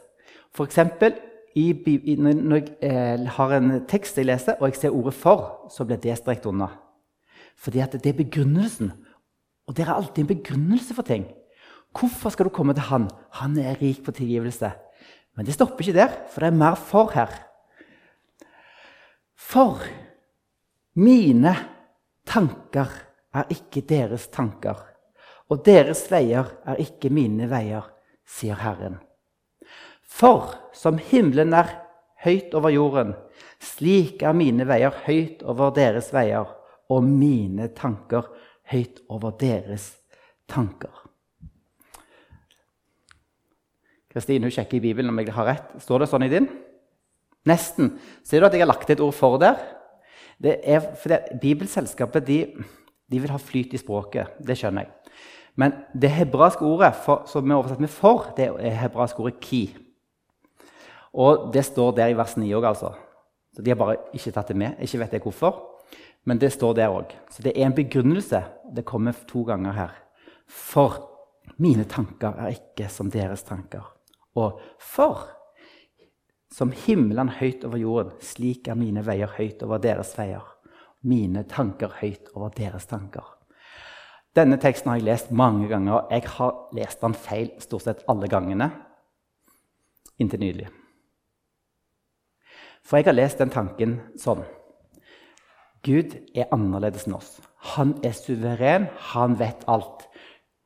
For 0.55 0.69
eksempel, 0.69 1.17
når 1.55 2.55
jeg 2.59 2.69
eh, 2.83 3.25
har 3.37 3.53
en 3.55 3.79
tekst 3.89 4.17
jeg 4.19 4.27
leser, 4.27 4.57
og 4.59 4.67
jeg 4.69 4.75
ser 4.75 4.95
ordet 4.95 5.13
'for', 5.13 5.71
så 5.71 5.85
blir 5.85 5.97
det 5.97 6.17
strekt 6.17 6.45
unna. 6.45 6.67
Fordi 7.57 7.79
det 7.79 8.05
er 8.05 8.23
begrunnelsen. 8.23 8.91
Og 9.67 9.77
det 9.77 9.87
er 9.87 9.93
alltid 9.93 10.23
en 10.23 10.37
begrunnelse 10.37 10.93
for 10.93 11.01
ting. 11.01 11.25
Hvorfor 11.95 12.33
skal 12.33 12.49
du 12.49 12.53
komme 12.53 12.75
til 12.75 12.89
han? 12.89 13.07
Han 13.39 13.55
er 13.57 13.77
rik 13.79 14.03
på 14.03 14.11
tilgivelse. 14.11 14.71
Men 15.35 15.47
det 15.47 15.55
stopper 15.55 15.83
ikke 15.83 15.99
der, 15.99 16.11
for 16.31 16.43
det 16.43 16.51
er 16.51 16.59
mer 16.59 16.75
for 16.75 17.11
her. 17.15 17.31
For 19.35 19.83
mine 20.95 21.53
tanker 22.27 22.91
er 23.35 23.51
ikke 23.51 23.83
deres 23.87 24.27
tanker, 24.31 24.79
og 25.51 25.63
deres 25.65 26.05
veier 26.11 26.49
er 26.65 26.79
ikke 26.81 27.11
mine 27.13 27.49
veier, 27.51 27.83
sier 28.25 28.59
Herren. 28.59 28.97
For 30.01 30.55
som 30.73 30.97
himmelen 30.97 31.53
er 31.53 31.71
høyt 32.23 32.55
over 32.55 32.73
jorden, 32.73 33.13
slik 33.59 34.23
er 34.23 34.35
mine 34.35 34.67
veier 34.67 34.95
høyt 35.05 35.43
over 35.43 35.75
deres 35.75 36.11
veier, 36.15 36.47
og 36.89 37.03
mine 37.03 37.69
tanker 37.75 38.27
høyt 38.71 39.03
over 39.09 39.35
deres 39.39 39.91
tanker. 40.49 41.04
Kristine 44.15 44.47
sjekker 44.47 44.79
i 44.79 44.85
Bibelen 44.85 45.11
om 45.11 45.19
jeg 45.19 45.33
har 45.35 45.49
rett. 45.49 45.73
Står 45.83 46.01
det 46.01 46.07
sånn 46.07 46.23
i 46.23 46.31
din? 46.31 46.47
Nesten. 47.45 47.97
Ser 48.23 48.41
du 48.41 48.47
at 48.47 48.55
jeg 48.55 48.63
har 48.63 48.71
lagt 48.71 48.89
et 48.89 49.01
ord 49.03 49.13
for 49.13 49.35
der? 49.41 49.59
Det 50.41 50.61
er 50.63 50.83
fordi 50.99 51.39
Bibelselskapet 51.41 52.23
de, 52.27 52.39
de 53.11 53.19
vil 53.19 53.31
ha 53.31 53.39
flyt 53.39 53.75
i 53.75 53.81
språket. 53.81 54.37
Det 54.39 54.55
skjønner 54.55 54.85
jeg. 54.85 55.19
Men 55.59 55.75
det 55.95 56.11
hebraiske 56.11 56.63
ordet 56.67 56.93
for, 57.05 57.23
som 57.31 57.51
er 57.51 57.55
oversatt 57.55 57.79
med 57.79 57.89
'for', 57.89 58.33
det 58.37 58.47
er 58.47 58.79
hebraiske 58.81 59.19
ordet 59.19 59.39
'ki'. 59.39 59.77
Og 61.13 61.53
det 61.53 61.65
står 61.65 61.91
der 61.91 62.07
i 62.07 62.17
vers 62.17 62.37
9 62.37 62.53
òg, 62.53 62.65
altså. 62.67 62.93
Så 63.55 63.61
De 63.61 63.69
har 63.69 63.75
bare 63.75 63.97
ikke 64.13 64.31
tatt 64.31 64.47
det 64.47 64.55
med. 64.55 64.75
Ikke 64.79 64.99
vet 64.99 65.13
jeg 65.13 65.21
hvorfor. 65.21 65.63
Men 66.25 66.37
det 66.37 66.51
står 66.51 66.73
der 66.73 66.89
òg. 66.89 67.11
Så 67.29 67.43
det 67.43 67.53
er 67.55 67.65
en 67.65 67.73
begrunnelse. 67.73 68.43
Det 68.75 68.85
kommer 68.85 69.13
to 69.27 69.43
ganger 69.43 69.71
her. 69.71 69.93
For 70.47 71.11
mine 71.57 71.83
tanker 71.83 72.33
er 72.37 72.47
ikke 72.47 72.89
som 72.89 73.11
deres 73.11 73.43
tanker. 73.43 73.94
Og 74.35 74.59
for 74.81 75.29
som 76.55 76.71
himmelen 76.71 77.33
høyt 77.35 77.65
over 77.67 77.79
jorden, 77.79 78.13
slik 78.23 78.69
er 78.71 78.77
mine 78.79 79.03
veier 79.03 79.31
høyt 79.37 79.63
over 79.65 79.81
deres 79.83 80.13
veier. 80.15 80.43
Mine 81.03 81.43
tanker 81.51 81.97
høyt 81.99 82.31
over 82.33 82.53
deres 82.55 82.87
tanker. 82.89 83.25
Denne 84.35 84.57
teksten 84.59 84.91
har 84.91 84.99
jeg 84.99 85.07
lest 85.07 85.31
mange 85.31 85.67
ganger. 85.71 85.93
og 85.93 86.11
Jeg 86.11 86.27
har 86.37 86.55
lest 86.75 87.01
den 87.01 87.13
feil 87.13 87.51
stort 87.63 87.85
sett 87.85 88.03
alle 88.11 88.27
gangene 88.31 88.71
inntil 90.19 90.39
nydelig. 90.39 90.67
For 92.85 92.99
jeg 92.99 93.09
har 93.09 93.17
lest 93.17 93.41
den 93.41 93.51
tanken 93.51 93.97
sånn 94.21 94.45
Gud 95.85 96.15
er 96.33 96.49
annerledes 96.55 97.05
enn 97.05 97.17
oss. 97.17 97.35
Han 97.75 97.93
er 98.05 98.15
suveren, 98.17 98.87
han 99.11 99.35
vet 99.37 99.61
alt. 99.69 100.07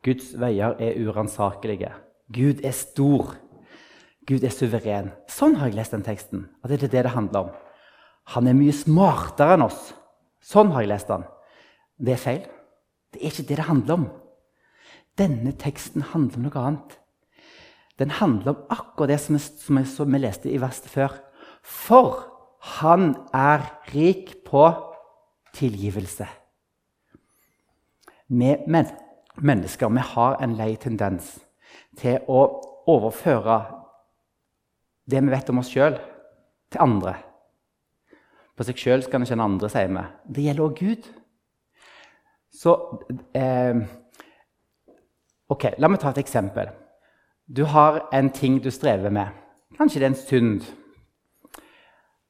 Guds 0.06 0.32
veier 0.40 0.78
er 0.80 0.96
uransakelige. 0.96 1.92
Gud 2.32 2.62
er 2.64 2.76
stor. 2.78 3.34
Gud 4.30 4.46
er 4.46 4.54
suveren. 4.54 5.10
Sånn 5.32 5.58
har 5.58 5.72
jeg 5.72 5.80
lest 5.80 5.96
den 5.96 6.06
teksten. 6.06 6.46
At 6.62 6.70
det 6.70 6.84
er 6.84 6.92
det 6.94 7.06
det 7.08 7.16
handler 7.16 7.48
om. 7.48 7.52
Han 8.36 8.48
er 8.48 8.58
mye 8.58 8.76
smartere 8.76 9.56
enn 9.58 9.66
oss. 9.66 9.90
Sånn 10.46 10.70
har 10.76 10.86
jeg 10.86 10.92
lest 10.92 11.10
den. 11.10 11.26
Det 11.98 12.14
er 12.14 12.22
feil. 12.22 12.44
Det 13.10 13.24
er 13.24 13.32
ikke 13.32 13.48
det 13.50 13.58
det 13.58 13.68
handler 13.68 13.98
om. 13.98 14.10
Denne 15.18 15.54
teksten 15.58 16.06
handler 16.12 16.38
om 16.38 16.46
noe 16.46 16.66
annet. 16.68 17.00
Den 18.00 18.14
handler 18.20 18.54
om 18.54 18.70
akkurat 18.72 19.10
det 19.12 19.18
som, 19.24 19.36
vi, 19.36 19.84
som, 19.90 20.14
vi 20.14 20.22
leste 20.22 20.52
i 20.52 20.62
verset 20.62 20.88
før. 20.94 21.18
For 21.66 22.22
han 22.78 23.16
er 23.36 23.66
rik 23.96 24.38
på 24.48 24.70
tilgivelse. 25.58 26.30
Vi 28.30 28.54
men, 28.70 28.88
mennesker 29.42 29.90
vi 29.90 30.06
har 30.14 30.38
en 30.44 30.54
lei 30.56 30.76
tendens 30.78 31.40
til 31.98 32.22
å 32.30 32.46
overføre 32.88 33.79
det 35.10 35.22
vi 35.24 35.34
vet 35.34 35.50
om 35.52 35.62
oss 35.62 35.72
sjøl, 35.74 35.98
til 36.70 36.84
andre. 36.84 37.16
På 38.56 38.66
seg 38.68 38.78
sjøl 38.78 39.06
skal 39.06 39.22
en 39.22 39.30
kjenne 39.30 39.48
andre, 39.48 39.70
sier 39.72 39.90
vi. 39.94 40.04
Det 40.36 40.46
gjelder 40.46 40.66
òg 40.66 40.82
Gud. 40.84 41.10
Så 42.60 42.76
eh, 43.38 43.82
Ok, 45.50 45.66
la 45.82 45.90
meg 45.90 46.02
ta 46.02 46.12
et 46.14 46.22
eksempel. 46.22 46.70
Du 47.50 47.64
har 47.66 48.04
en 48.14 48.28
ting 48.30 48.60
du 48.62 48.70
strever 48.70 49.10
med. 49.10 49.34
Kanskje 49.80 50.02
det 50.02 50.06
er 50.06 50.12
en 50.12 50.20
synd. 50.20 50.68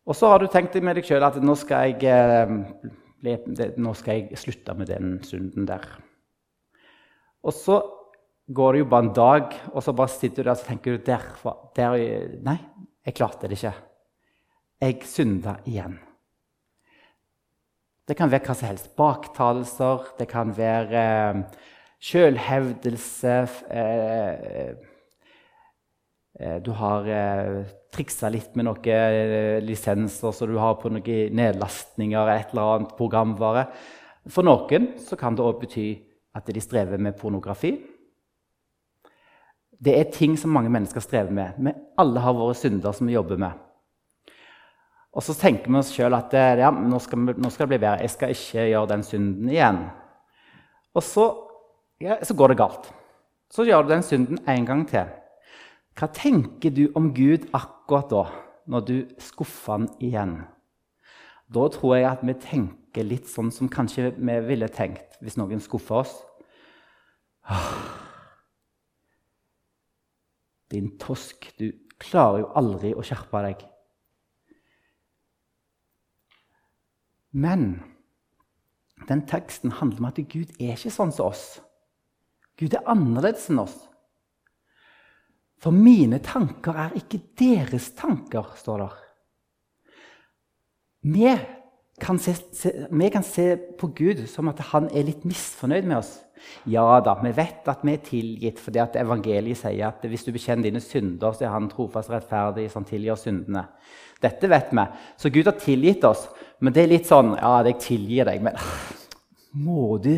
Og 0.08 0.16
så 0.16 0.30
har 0.32 0.40
du 0.40 0.48
tenkt 0.48 0.78
med 0.80 0.96
deg 0.96 1.08
sjøl 1.08 1.26
at 1.28 1.36
nå 1.44 1.56
skal, 1.60 1.92
jeg, 1.92 2.08
eh, 2.08 3.74
nå 3.76 3.94
skal 4.00 4.22
jeg 4.22 4.40
slutte 4.40 4.78
med 4.80 4.88
den 4.88 5.18
synden 5.28 5.68
der. 5.68 5.84
Og 7.44 7.52
så 7.56 7.82
går 8.54 8.74
det 8.74 8.82
jo 8.84 8.90
bare 8.90 9.06
en 9.06 9.14
dag, 9.14 9.56
og 9.74 9.84
så 9.84 9.94
bare 9.94 10.12
sitter 10.14 10.44
du 10.44 10.50
der 10.50 10.58
og 10.58 10.66
tenker 10.66 10.98
du 10.98 11.06
derfor, 11.06 11.72
der, 11.76 11.98
Nei, 12.46 12.58
jeg 13.06 13.18
klarte 13.18 13.48
det 13.48 13.60
ikke. 13.60 13.74
Jeg 14.82 15.02
synda 15.06 15.58
igjen. 15.68 16.00
Det 18.10 18.16
kan 18.18 18.32
være 18.32 18.48
hva 18.48 18.56
som 18.58 18.72
helst. 18.72 18.94
Baktalelser, 18.98 20.08
det 20.18 20.26
kan 20.32 20.54
være 20.58 21.02
eh, 21.02 21.42
sjølhevdelse 22.02 23.36
eh, 23.70 24.72
eh, 26.40 26.58
Du 26.66 26.72
har 26.80 27.06
eh, 27.06 27.60
triksa 27.94 28.32
litt 28.34 28.58
med 28.58 28.66
noen 28.66 28.90
eh, 28.90 29.60
lisenser 29.62 30.34
så 30.34 30.48
du 30.50 30.58
har 30.58 30.80
på 30.82 30.90
noen 30.90 31.38
nedlastninger 31.38 32.34
et 32.34 32.56
eller 32.56 32.80
annet 32.80 32.98
programvare. 32.98 33.68
For 34.26 34.48
noen 34.48 34.90
kan 35.20 35.38
det 35.38 35.46
òg 35.46 35.62
bety 35.62 35.90
at 36.40 36.50
de 36.50 36.66
strever 36.66 36.98
med 36.98 37.18
pornografi. 37.20 37.76
Det 39.80 39.96
er 39.96 40.12
ting 40.12 40.36
som 40.38 40.52
mange 40.52 40.72
mennesker 40.72 41.04
strever 41.04 41.32
med. 41.32 41.58
Vi 41.58 41.74
alle 42.00 42.24
har 42.24 42.36
våre 42.36 42.56
synder 42.58 42.96
som 42.96 43.08
vi 43.08 43.16
jobber 43.16 43.40
med. 43.40 43.56
Og 45.16 45.24
så 45.26 45.34
tenker 45.34 45.72
vi 45.72 45.80
oss 45.80 45.94
sjøl 45.96 46.14
at 46.18 46.34
ja, 46.60 46.70
nå, 46.72 47.00
skal 47.02 47.24
vi, 47.26 47.36
nå, 47.40 47.50
skal 47.50 47.66
det 47.66 47.72
bli 47.74 47.82
bedre. 47.82 48.04
Jeg 48.04 48.14
skal 48.14 48.34
ikke 48.36 48.68
gjøre 48.70 48.92
den 48.92 49.06
synden 49.08 49.50
igjen. 49.50 49.80
Og 50.94 51.06
så, 51.06 51.26
ja, 52.04 52.20
så 52.24 52.36
går 52.38 52.54
det 52.54 52.60
galt. 52.60 52.92
Så 53.50 53.66
gjør 53.66 53.88
du 53.88 53.94
den 53.96 54.06
synden 54.06 54.42
en 54.48 54.68
gang 54.68 54.86
til. 54.90 55.10
Hva 55.98 56.08
tenker 56.16 56.72
du 56.76 56.86
om 56.96 57.10
Gud 57.16 57.50
akkurat 57.56 58.12
da, 58.12 58.24
når 58.70 58.86
du 58.88 58.96
skuffer 59.24 59.80
han 59.80 59.90
igjen? 60.04 60.38
Da 61.50 61.66
tror 61.74 61.96
jeg 61.98 62.06
at 62.12 62.22
vi 62.24 62.36
tenker 62.38 63.08
litt 63.08 63.28
sånn 63.32 63.50
som 63.52 63.72
kanskje 63.72 64.12
vi 64.14 64.36
ville 64.46 64.70
tenkt 64.70 65.18
hvis 65.24 65.40
noen 65.40 65.64
skuffer 65.64 66.04
oss. 66.04 66.14
Din 70.70 70.94
tosk, 71.02 71.50
du 71.58 71.72
klarer 72.00 72.44
jo 72.44 72.52
aldri 72.60 72.94
å 72.96 73.04
skjerpe 73.06 73.42
deg. 73.46 73.64
Men 77.32 77.66
den 79.10 79.26
teksten 79.30 79.78
handler 79.80 80.04
om 80.04 80.10
at 80.10 80.22
Gud 80.32 80.54
er 80.60 80.76
ikke 80.76 80.94
sånn 80.94 81.14
som 81.16 81.30
oss. 81.30 81.46
Gud 82.60 82.76
er 82.76 82.88
annerledes 82.92 83.48
enn 83.52 83.62
oss. 83.64 83.78
For 85.60 85.76
mine 85.76 86.22
tanker 86.24 86.78
er 86.88 86.98
ikke 86.98 87.22
deres 87.40 87.92
tanker, 88.00 88.54
står 88.60 88.84
der. 88.86 88.98
Vi 91.10 91.26
kan 92.02 92.20
se, 92.22 92.34
se, 92.56 92.72
vi 92.90 93.10
kan 93.14 93.24
se 93.24 93.54
på 93.80 93.92
Gud 93.96 94.26
som 94.32 94.50
at 94.52 94.62
han 94.72 94.90
er 94.96 95.08
litt 95.08 95.26
misfornøyd 95.28 95.88
med 95.88 96.00
oss. 96.02 96.18
Ja 96.70 97.02
da, 97.04 97.18
vi 97.20 97.32
vet 97.36 97.68
at 97.68 97.84
vi 97.84 97.94
er 97.94 98.04
tilgitt 98.04 98.60
fordi 98.64 98.80
at 98.82 98.96
evangeliet 99.00 99.60
sier 99.60 99.90
at 99.90 100.06
hvis 100.08 100.24
du 100.26 100.32
bekjenner 100.36 100.70
dine 100.70 100.82
synder, 100.84 101.36
så 101.36 101.46
er 101.46 101.54
han 101.54 101.70
trofast 101.72 102.12
rettferdig 102.14 102.70
som 102.72 102.88
tilgir 102.88 103.20
syndene. 103.20 103.66
Dette 104.24 104.50
vet 104.52 104.74
vi. 104.76 104.86
Så 105.20 105.32
Gud 105.32 105.48
har 105.48 105.60
tilgitt 105.60 106.04
oss. 106.08 106.28
Men 106.60 106.76
det 106.76 106.84
er 106.84 106.92
litt 106.92 107.08
sånn 107.08 107.38
Ja, 107.38 107.60
jeg 107.64 107.80
tilgir 107.84 108.28
deg, 108.28 108.44
men 108.44 108.58
må 109.66 109.98
du? 110.04 110.18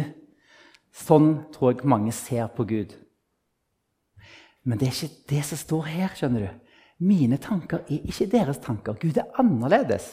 Sånn 0.91 1.45
tror 1.53 1.73
jeg 1.73 1.87
mange 1.87 2.13
ser 2.15 2.49
på 2.53 2.65
Gud. 2.67 2.95
Men 4.67 4.77
det 4.77 4.89
er 4.89 4.97
ikke 4.97 5.29
det 5.31 5.43
som 5.47 5.57
står 5.57 5.85
her. 5.89 6.15
skjønner 6.17 6.45
du. 6.45 6.49
Mine 7.01 7.37
tanker 7.41 7.81
er 7.87 8.03
ikke 8.05 8.29
deres 8.29 8.59
tanker. 8.61 8.97
Gud 8.99 9.17
er 9.17 9.29
annerledes. 9.41 10.11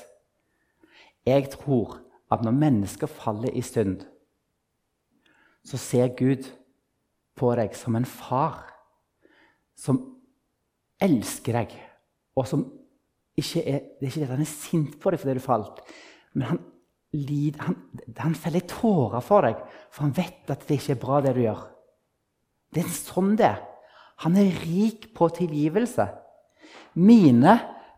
Jeg 1.28 1.50
tror 1.52 1.98
at 2.32 2.44
når 2.44 2.56
mennesker 2.56 3.10
faller 3.10 3.52
i 3.52 3.62
synd, 3.64 4.00
så 5.64 5.76
ser 5.80 6.14
Gud 6.16 6.48
på 7.38 7.52
deg 7.58 7.76
som 7.76 7.96
en 7.98 8.08
far 8.08 8.64
som 9.78 10.00
elsker 11.02 11.54
deg, 11.60 11.74
og 12.34 12.48
som 12.48 12.64
ikke 13.38 13.62
er, 13.62 13.80
Det 14.00 14.06
er 14.06 14.10
ikke 14.10 14.20
det 14.20 14.26
at 14.26 14.34
han 14.34 14.42
er 14.42 14.50
sint 14.50 14.98
på 14.98 15.10
deg 15.12 15.20
fordi 15.22 15.34
du 15.38 15.42
falt, 15.44 15.80
men 16.34 16.46
han, 16.48 16.58
han, 17.62 17.76
han 18.18 18.34
feller 18.34 18.66
tårer 18.66 19.22
for 19.22 19.46
deg, 19.46 19.60
for 19.94 20.08
han 20.08 20.16
vet 20.16 20.50
at 20.50 20.66
det 20.66 20.80
ikke 20.80 20.96
er 20.96 21.02
bra, 21.04 21.20
det 21.22 21.34
du 21.36 21.44
gjør. 21.44 21.62
Det 22.74 22.82
er 22.82 22.90
sånn 22.92 23.36
det 23.38 23.46
er. 23.46 23.62
Han 24.24 24.34
er 24.36 24.50
rik 24.64 25.12
på 25.14 25.28
tilgivelse. 25.36 26.08
Mine 26.98 27.54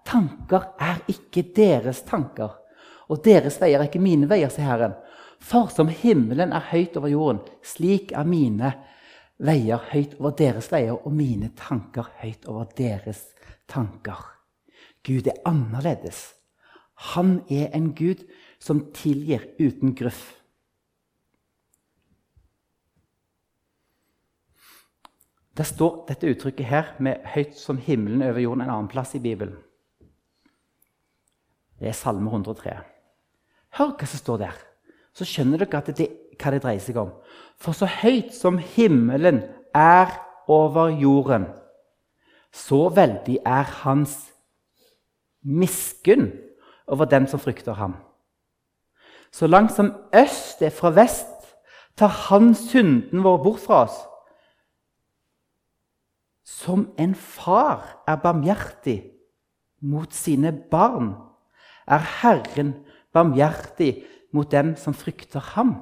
tanker 0.06 0.74
er 0.80 1.00
ikke 1.08 1.46
deres 1.56 2.02
tanker, 2.04 2.59
og 3.10 3.24
deres 3.24 3.58
veier 3.60 3.80
er 3.80 3.88
ikke 3.90 4.02
mine 4.02 4.28
veier, 4.30 4.50
sier 4.52 4.68
Herren. 4.68 4.94
For 5.40 5.70
som 5.72 5.88
himmelen 5.88 6.52
er 6.54 6.68
høyt 6.70 6.96
over 7.00 7.10
jorden, 7.10 7.40
slik 7.64 8.12
er 8.12 8.28
mine 8.28 8.74
veier 9.40 9.80
høyt 9.90 10.18
over 10.20 10.34
deres 10.38 10.68
veier, 10.72 10.94
og 10.94 11.14
mine 11.16 11.50
tanker 11.58 12.10
høyt 12.20 12.46
over 12.50 12.68
deres 12.78 13.24
tanker. 13.70 14.20
Gud 15.06 15.26
er 15.26 15.40
annerledes. 15.48 16.34
Han 17.14 17.40
er 17.48 17.72
en 17.74 17.94
Gud 17.96 18.26
som 18.60 18.84
tilgir 18.94 19.48
uten 19.58 19.96
gruff. 19.96 20.36
Det 25.56 25.66
står 25.66 26.04
dette 26.08 26.28
uttrykket 26.30 26.66
her 26.66 26.94
med 26.98 27.24
'høyt 27.24 27.56
som 27.58 27.76
himmelen 27.76 28.22
over 28.22 28.40
jorden' 28.40 28.62
en 28.62 28.70
annen 28.70 28.88
plass 28.88 29.14
i 29.14 29.18
Bibelen. 29.18 29.56
Det 31.80 31.88
er 31.88 31.92
Salme 31.92 32.30
103. 32.30 32.99
Hør 33.78 33.94
hva 33.94 34.08
som 34.08 34.20
står 34.20 34.42
der. 34.42 34.58
Så 35.14 35.26
skjønner 35.26 35.62
dere 35.62 35.94
det, 35.94 36.08
hva 36.40 36.52
det 36.54 36.62
dreier 36.64 36.82
seg 36.82 36.98
om. 37.00 37.12
For 37.60 37.76
så 37.76 37.86
høyt 37.86 38.32
som 38.34 38.58
himmelen 38.58 39.42
er 39.76 40.12
over 40.50 40.90
jorden, 40.90 41.46
så 42.50 42.88
veldig 42.90 43.38
er 43.46 43.68
hans 43.84 44.16
miskunn 45.46 46.32
over 46.90 47.06
dem 47.06 47.28
som 47.30 47.40
frykter 47.40 47.78
ham. 47.78 47.94
Så 49.30 49.46
langt 49.46 49.72
som 49.72 49.92
øst 50.14 50.62
er 50.62 50.74
fra 50.74 50.90
vest, 50.90 51.26
tar 51.96 52.10
han 52.30 52.54
synden 52.54 53.22
vår 53.22 53.42
bort 53.44 53.62
fra 53.62 53.84
oss. 53.84 53.98
Som 56.42 56.88
en 56.98 57.14
far 57.14 58.02
er 58.08 58.18
barmhjertig 58.18 59.04
mot 59.80 60.12
sine 60.14 60.52
barn, 60.70 61.14
er 61.86 62.02
Herren 62.22 62.74
barmhjertig 63.12 63.92
mot 64.32 64.50
dem 64.50 64.74
som 64.76 64.94
frykter 64.94 65.42
ham. 65.54 65.74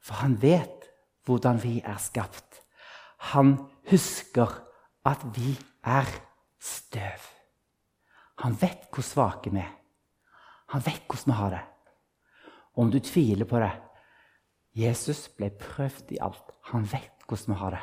For 0.00 0.22
han 0.22 0.38
vet 0.42 0.88
hvordan 1.28 1.60
vi 1.62 1.80
er 1.84 1.98
skapt. 2.00 2.62
Han 3.32 3.56
husker 3.90 4.48
at 5.06 5.24
vi 5.36 5.54
er 5.84 6.08
støv. 6.60 7.28
Han 8.40 8.56
vet 8.60 8.88
hvor 8.92 9.04
svake 9.04 9.52
vi 9.52 9.60
er. 9.60 9.76
Han 10.72 10.82
vet 10.86 11.04
hvordan 11.06 11.32
vi 11.32 11.38
har 11.38 11.54
det. 11.56 11.62
Om 12.80 12.90
du 12.90 12.98
tviler 12.98 13.44
på 13.44 13.60
det 13.60 13.72
Jesus 14.78 15.26
ble 15.36 15.50
prøvd 15.50 16.12
i 16.14 16.20
alt. 16.22 16.52
Han 16.70 16.86
vet 16.86 17.26
hvordan 17.28 17.54
vi 17.54 17.58
har 17.60 17.74
det. 17.76 17.82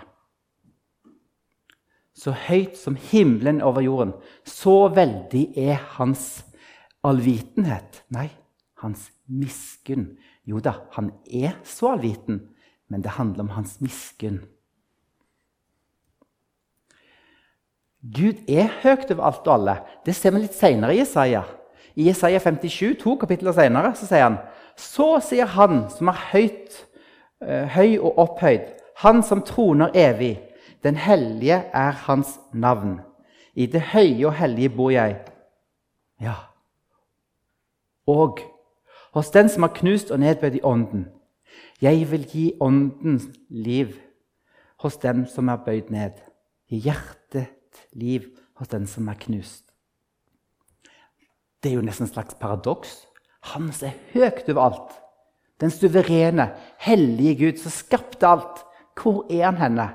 Så 2.17 2.33
høyt 2.47 2.77
som 2.79 2.95
himmelen 2.97 3.61
over 3.61 3.83
jorden, 3.85 4.13
så 4.43 4.87
veldig 4.89 5.51
er 5.59 5.75
hans 5.99 6.46
allvitenhet. 7.05 8.03
Nei, 8.13 8.29
hans 8.81 9.09
miskunn. 9.27 10.15
Jo 10.47 10.61
da, 10.63 10.77
han 10.95 11.11
er 11.25 11.57
så 11.67 11.93
allviten, 11.95 12.41
men 12.87 13.03
det 13.03 13.17
handler 13.17 13.47
om 13.47 13.55
hans 13.57 13.79
miskunn. 13.83 14.45
Gud 18.01 18.45
er 18.47 18.69
høyt 18.83 19.09
over 19.11 19.25
alt 19.27 19.47
og 19.47 19.53
alle. 19.57 19.77
Det 20.05 20.15
ser 20.15 20.31
vi 20.35 20.45
litt 20.45 20.55
senere 20.55 20.95
i 20.95 21.01
Jesaja. 21.01 21.43
I 21.97 22.07
Jesaja 22.07 22.39
57, 22.39 22.93
to 23.01 23.15
kapitler 23.19 23.55
senere, 23.57 23.91
så 23.97 24.07
sier 24.07 24.27
han 24.27 24.37
Så 24.77 25.17
sier 25.25 25.49
Han 25.49 25.87
som 25.89 26.11
er 26.11 26.19
høyt, 26.31 26.75
uh, 27.41 27.65
høy 27.73 27.97
og 27.97 28.19
opphøyd, 28.21 28.69
Han 29.01 29.23
som 29.25 29.41
troner 29.41 29.91
evig. 29.97 30.37
Den 30.85 30.95
hellige 30.95 31.63
er 31.73 31.97
Hans 32.05 32.37
navn. 32.53 32.99
I 33.55 33.65
det 33.65 33.81
høye 33.93 34.27
og 34.29 34.37
hellige 34.37 34.69
bor 34.69 34.91
jeg. 34.93 35.17
Ja. 36.21 36.35
Og 38.07 38.39
hos 39.13 39.31
den 39.33 39.49
som 39.49 39.65
har 39.65 39.75
knust 39.75 40.11
og 40.11 40.19
nedbøyd 40.21 40.59
i 40.59 40.63
ånden. 40.63 41.07
Jeg 41.81 42.07
vil 42.11 42.25
gi 42.29 42.45
åndens 42.61 43.27
liv 43.49 43.95
hos 44.81 44.97
den 45.01 45.25
som 45.29 45.49
er 45.49 45.63
bøyd 45.65 45.91
ned. 45.93 46.19
I 46.69 46.79
hjertet 46.83 47.85
liv 47.93 48.27
hos 48.57 48.69
den 48.71 48.87
som 48.89 49.07
er 49.07 49.19
knust. 49.19 49.63
Det 51.63 51.71
er 51.71 51.79
jo 51.79 51.85
nesten 51.85 52.07
et 52.07 52.13
slags 52.13 52.37
paradoks. 52.39 53.05
Han 53.53 53.71
som 53.73 53.89
er 53.89 53.99
høyt 54.13 54.49
over 54.51 54.63
alt. 54.67 54.97
Den 55.61 55.73
suverene, 55.73 56.51
hellige 56.79 57.35
Gud 57.39 57.61
som 57.61 57.73
skapte 57.73 58.27
alt. 58.27 58.63
Hvor 58.97 59.25
er 59.29 59.45
han 59.49 59.57
henne? 59.61 59.87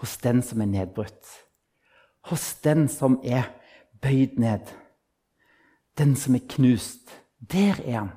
Hos 0.00 0.16
den 0.20 0.42
som 0.42 0.60
er 0.60 0.68
nedbrutt. 0.68 1.24
Hos 2.28 2.54
den 2.64 2.88
som 2.88 3.20
er 3.24 3.48
bøyd 4.02 4.38
ned. 4.40 4.81
Den 6.02 6.16
som 6.16 6.34
er 6.34 6.42
knust. 6.48 7.10
Der 7.52 7.78
er 7.84 7.98
han. 7.98 8.08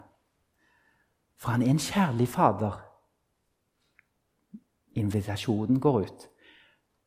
For 1.38 1.52
han 1.52 1.62
er 1.62 1.70
en 1.70 1.80
kjærlig 1.80 2.28
fader. 2.28 2.82
Invitasjonen 4.96 5.80
går 5.80 6.00
ut. 6.00 6.28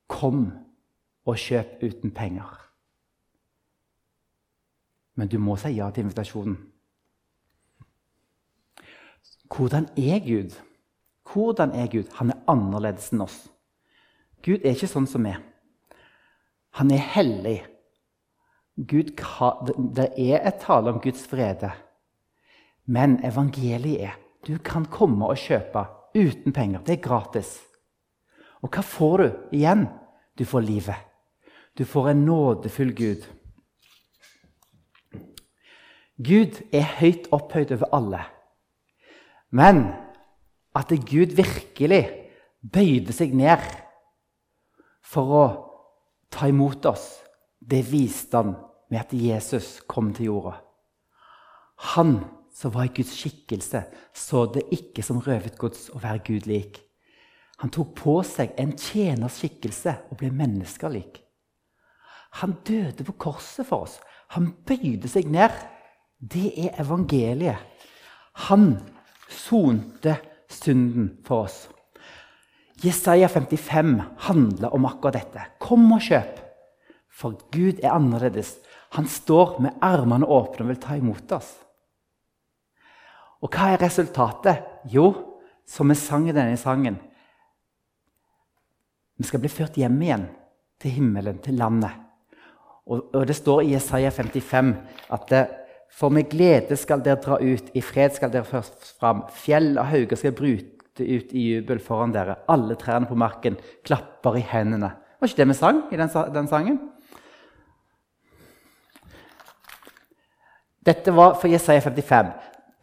Kom 0.07 0.53
og 1.25 1.37
kjøp 1.37 1.83
uten 1.83 2.11
penger. 2.15 2.53
Men 5.15 5.29
du 5.29 5.39
må 5.39 5.57
si 5.57 5.75
ja 5.75 5.91
til 5.91 6.07
invitasjonen. 6.07 6.59
Hvordan 9.57 9.89
er 9.97 10.19
Gud? 10.23 10.55
Hvordan 11.33 11.71
er 11.71 11.91
Gud? 11.91 12.13
Han 12.15 12.31
er 12.31 12.45
annerledes 12.47 13.11
enn 13.13 13.25
oss. 13.27 13.49
Gud 14.45 14.63
er 14.63 14.77
ikke 14.77 14.93
sånn 14.95 15.11
som 15.11 15.27
vi. 15.27 15.35
Han 16.79 16.95
er 16.95 17.03
hellig. 17.17 17.59
Gud, 18.79 19.11
det 19.97 20.13
er 20.15 20.45
et 20.47 20.61
tale 20.63 20.93
om 20.93 21.01
Guds 21.03 21.25
vrede. 21.33 21.73
Men 22.87 23.19
evangeliet 23.27 24.05
er 24.07 24.19
du 24.47 24.55
kan 24.63 24.85
komme 24.87 25.27
og 25.27 25.37
kjøpe 25.37 25.83
uten 26.15 26.55
penger. 26.55 26.81
Det 26.87 26.99
er 26.99 27.03
gratis. 27.03 27.59
Og 28.63 28.71
hva 28.71 28.83
får 28.87 29.17
du 29.19 29.57
igjen? 29.59 29.89
Du 30.39 30.45
får 30.47 30.63
livet. 30.63 31.03
Du 31.79 31.85
får 31.85 32.11
en 32.11 32.25
nådefull 32.27 32.95
Gud. 32.95 33.27
Gud 36.19 36.63
er 36.75 36.87
høyt 36.99 37.29
opphøyd 37.35 37.75
over 37.75 37.91
alle. 37.95 38.23
Men 39.51 39.85
at 40.75 40.95
Gud 41.11 41.35
virkelig 41.35 42.05
bøyde 42.63 43.15
seg 43.15 43.35
ned 43.35 43.63
for 45.03 45.35
å 45.35 45.45
ta 46.31 46.49
imot 46.51 46.87
oss, 46.87 47.19
det 47.59 47.85
viste 47.91 48.39
han 48.39 48.57
med 48.89 49.01
at 49.01 49.13
Jesus 49.13 49.79
kom 49.87 50.13
til 50.15 50.31
jorda. 50.31 50.57
Han 51.95 52.21
som 52.55 52.75
var 52.75 52.89
i 52.89 52.95
Guds 52.97 53.15
skikkelse, 53.15 53.85
så 54.15 54.47
det 54.51 54.67
ikke 54.75 55.05
som 55.07 55.21
røvet 55.23 55.59
gods 55.61 55.89
å 55.95 56.01
være 56.03 56.25
Gud 56.27 56.49
lik. 56.51 56.81
Han 57.63 57.71
tok 57.75 57.95
på 57.99 58.19
seg 58.27 58.55
en 58.59 58.75
tjeners 58.79 59.39
skikkelse 59.41 59.95
og 60.11 60.19
ble 60.21 60.31
menneskelik. 60.35 61.21
Han 62.43 62.59
døde 62.67 63.07
på 63.07 63.15
korset 63.19 63.67
for 63.67 63.87
oss. 63.87 63.97
Han 64.35 64.53
bøyde 64.67 65.11
seg 65.11 65.31
ned. 65.33 65.55
Det 66.19 66.53
er 66.59 66.77
evangeliet. 66.83 67.59
Han 68.49 68.77
sonte 69.31 70.19
synden 70.51 71.13
for 71.27 71.47
oss. 71.49 71.67
Jesaja 72.79 73.27
55 73.29 73.97
handler 74.29 74.75
om 74.75 74.87
akkurat 74.87 75.19
dette. 75.19 75.47
Kom 75.59 75.89
og 75.95 76.05
kjøp, 76.05 76.39
for 77.11 77.35
Gud 77.51 77.81
er 77.83 77.97
annerledes. 77.97 78.55
Han 78.97 79.07
står 79.07 79.59
med 79.63 79.81
armene 79.85 80.27
åpne 80.27 80.65
og 80.65 80.71
vil 80.73 80.81
ta 80.81 80.97
imot 80.97 81.33
oss. 81.37 81.51
Og 83.45 83.53
hva 83.53 83.73
er 83.73 83.83
resultatet? 83.83 84.65
Jo, 84.91 85.13
som 85.69 85.91
vi 85.91 85.97
sang 85.99 86.29
i 86.29 86.35
denne 86.35 86.57
sangen 86.57 86.97
Vi 89.19 89.27
skal 89.27 89.43
bli 89.43 89.51
ført 89.51 89.77
hjem 89.77 89.97
igjen 90.01 90.29
til 90.79 90.95
himmelen, 90.95 91.41
til 91.43 91.57
landet. 91.59 91.91
Og, 92.87 93.09
og 93.13 93.25
det 93.27 93.35
står 93.37 93.65
i 93.65 93.73
Jesaja 93.73 94.13
55 94.15 94.71
at 95.11 95.25
det, 95.33 95.41
for 95.91 96.15
med 96.15 96.29
glede 96.31 96.77
skal 96.79 97.03
dere 97.03 97.19
dra 97.21 97.41
ut, 97.43 97.73
i 97.75 97.83
fred 97.83 98.15
skal 98.15 98.31
dere 98.31 98.47
først 98.47 98.93
fram. 99.01 99.25
Fjell 99.35 99.73
og 99.75 99.89
hauger 99.91 100.21
skal 100.21 100.37
brute 100.39 101.03
ut 101.03 101.35
i 101.35 101.49
jubel 101.49 101.83
foran 101.83 102.15
dere. 102.15 102.39
Alle 102.49 102.79
trærne 102.79 103.11
på 103.11 103.19
marken 103.19 103.59
klapper 103.83 104.39
i 104.39 104.45
hendene. 104.53 104.93
Var 105.19 105.33
ikke 105.33 105.43
det 105.43 105.49
vi 105.51 105.59
sang 105.59 105.83
i 105.91 105.99
den, 105.99 106.15
den 106.39 106.49
sangen? 106.49 106.79
Dette 110.85 111.13
var 111.15 111.35
for 111.41 111.51
Jesaja 111.51 111.83
55. 111.85 112.31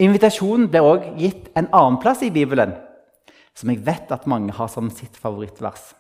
Invitasjonen 0.03 0.67
ble 0.71 0.81
også 0.83 1.13
gitt 1.19 1.47
en 1.55 1.69
annen 1.71 1.99
plass 2.03 2.23
i 2.25 2.31
Bibelen, 2.33 2.73
som 3.55 3.71
jeg 3.71 3.85
vet 3.85 4.11
at 4.11 4.27
mange 4.27 4.53
har 4.55 4.67
som 4.71 4.89
sitt 4.91 5.15
favorittvers. 5.19 5.93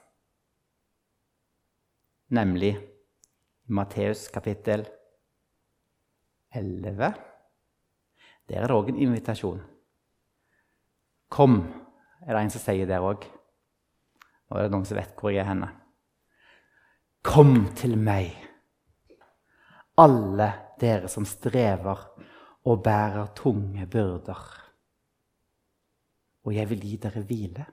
Nemlig 2.35 2.73
Matteus 3.67 4.27
kapittel 4.33 4.83
11. 6.53 7.13
Der 8.49 8.61
er 8.61 8.67
det 8.67 8.75
òg 8.75 8.91
en 8.91 8.99
invitasjon. 9.01 9.61
Kom, 11.31 11.63
er 12.27 12.35
det 12.35 12.43
en 12.43 12.53
som 12.53 12.61
sier 12.61 12.89
der 12.89 13.03
òg. 13.03 13.25
Nå 14.45 14.57
er 14.57 14.67
det 14.67 14.75
noen 14.75 14.85
som 14.85 14.99
vet 14.99 15.15
hvor 15.17 15.33
jeg 15.33 15.41
er 15.41 15.49
henne. 15.49 15.71
Kom 17.25 17.71
til 17.77 17.95
meg, 17.97 18.35
alle 20.01 20.47
dere 20.79 21.09
som 21.11 21.25
strever 21.27 22.01
og 22.65 22.83
bærer 22.83 23.31
tunge 23.37 23.85
byrder. 23.87 24.43
Og 26.45 26.53
jeg 26.55 26.69
vil 26.69 26.83
gi 26.85 26.97
dere 27.01 27.23
hvile. 27.25 27.65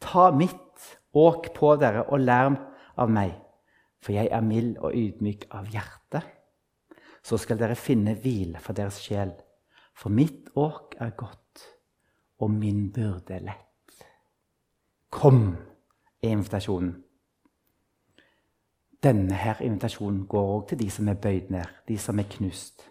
Ta 0.00 0.30
mitt 0.30 0.86
åk 1.16 1.50
på 1.56 1.74
dere 1.80 2.04
og 2.06 2.20
lær 2.20 2.54
av 3.00 3.12
meg, 3.12 3.32
for 4.00 4.14
jeg 4.16 4.30
er 4.30 4.44
mild 4.44 4.76
og 4.78 4.94
ydmyk 4.96 5.48
av 5.56 5.68
hjerte. 5.72 6.22
Så 7.26 7.40
skal 7.42 7.58
dere 7.58 7.78
finne 7.78 8.14
hvile 8.22 8.60
for 8.62 8.76
deres 8.76 9.00
sjel, 9.02 9.32
for 9.96 10.12
mitt 10.14 10.52
åk 10.54 10.94
er 11.02 11.16
godt, 11.18 11.64
og 12.38 12.52
min 12.52 12.90
byrde 12.92 13.40
lett. 13.42 13.96
Kom, 15.10 15.56
er 16.22 16.36
invitasjonen. 16.36 17.05
Denne 19.04 19.36
her 19.36 19.60
invitasjonen 19.64 20.24
går 20.28 20.52
òg 20.56 20.68
til 20.70 20.80
de 20.80 20.90
som 20.90 21.08
er 21.08 21.18
bøyd 21.20 21.50
ned, 21.52 21.68
de 21.88 21.98
som 22.00 22.18
er 22.18 22.28
knust. 22.36 22.86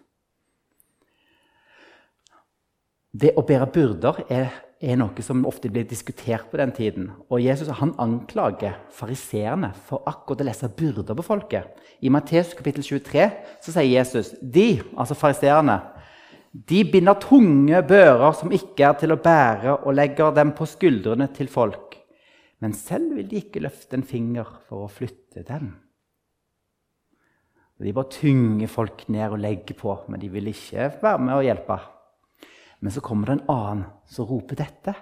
Det 3.16 3.32
å 3.38 3.44
bære 3.46 3.66
byrder 3.72 4.18
er, 4.28 4.50
er, 4.82 4.96
noe 5.00 5.22
som 5.24 5.46
ofte 5.48 5.70
blir 5.72 5.86
diskutert 5.88 6.50
på 6.50 6.58
den 6.60 6.72
tiden. 6.76 7.08
Og 7.30 7.40
Jesus 7.40 7.70
han 7.78 7.94
anklager 8.02 8.76
fariseerne 8.92 9.70
for 9.88 10.04
akkurat 10.10 10.42
å 10.44 10.48
lese 10.50 10.68
byrder 10.68 11.16
på 11.16 11.24
folket. 11.24 11.70
I 12.04 12.12
Matteus 12.12 12.52
kapittel 12.58 12.84
23 12.84 13.28
så 13.64 13.72
sier 13.72 13.88
Jesus 13.88 14.34
de, 14.42 14.82
altså 14.98 15.16
fariseerne, 15.16 15.78
de 16.52 16.82
binder 16.88 17.16
tunge 17.20 17.80
bører 17.88 18.36
som 18.36 18.52
ikke 18.52 18.84
er 18.88 19.00
til 19.00 19.12
å 19.12 19.20
bære, 19.20 19.80
og 19.84 19.96
legger 19.96 20.36
dem 20.36 20.54
på 20.56 20.68
skuldrene 20.68 21.28
til 21.36 21.50
folk. 21.52 21.96
Men 22.60 22.76
selv 22.76 23.16
vil 23.16 23.28
de 23.28 23.42
ikke 23.42 23.64
løfte 23.64 23.98
en 23.98 24.06
finger 24.06 24.48
for 24.68 24.86
å 24.86 24.92
flytte 24.92 25.44
dem. 25.48 25.74
De 27.82 27.92
bare 27.92 28.12
tynger 28.12 28.70
folk 28.72 29.04
ned 29.12 29.34
og 29.34 29.42
legger 29.42 29.76
på, 29.76 29.92
men 30.08 30.20
de 30.20 30.30
vil 30.32 30.48
ikke 30.48 30.88
være 31.02 31.20
med 31.20 31.34
og 31.34 31.44
hjelpe. 31.44 31.76
Men 32.80 32.92
så 32.92 33.02
kommer 33.04 33.28
det 33.28 33.36
en 33.36 33.50
annen 33.52 33.84
som 34.08 34.28
roper 34.28 34.56
dette. 34.62 34.94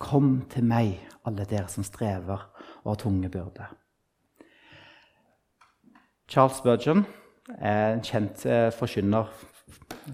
Kom 0.00 0.44
til 0.52 0.66
meg, 0.68 0.98
alle 1.24 1.46
dere 1.48 1.70
som 1.72 1.86
strever 1.86 2.48
og 2.82 2.90
har 2.90 3.00
tunge 3.00 3.30
byrder. 3.32 3.72
Charles 6.28 6.58
Spurgeon 6.60 7.04
en 7.60 8.00
kjent 8.04 8.44
eh, 8.48 8.70
forkynner 8.72 9.28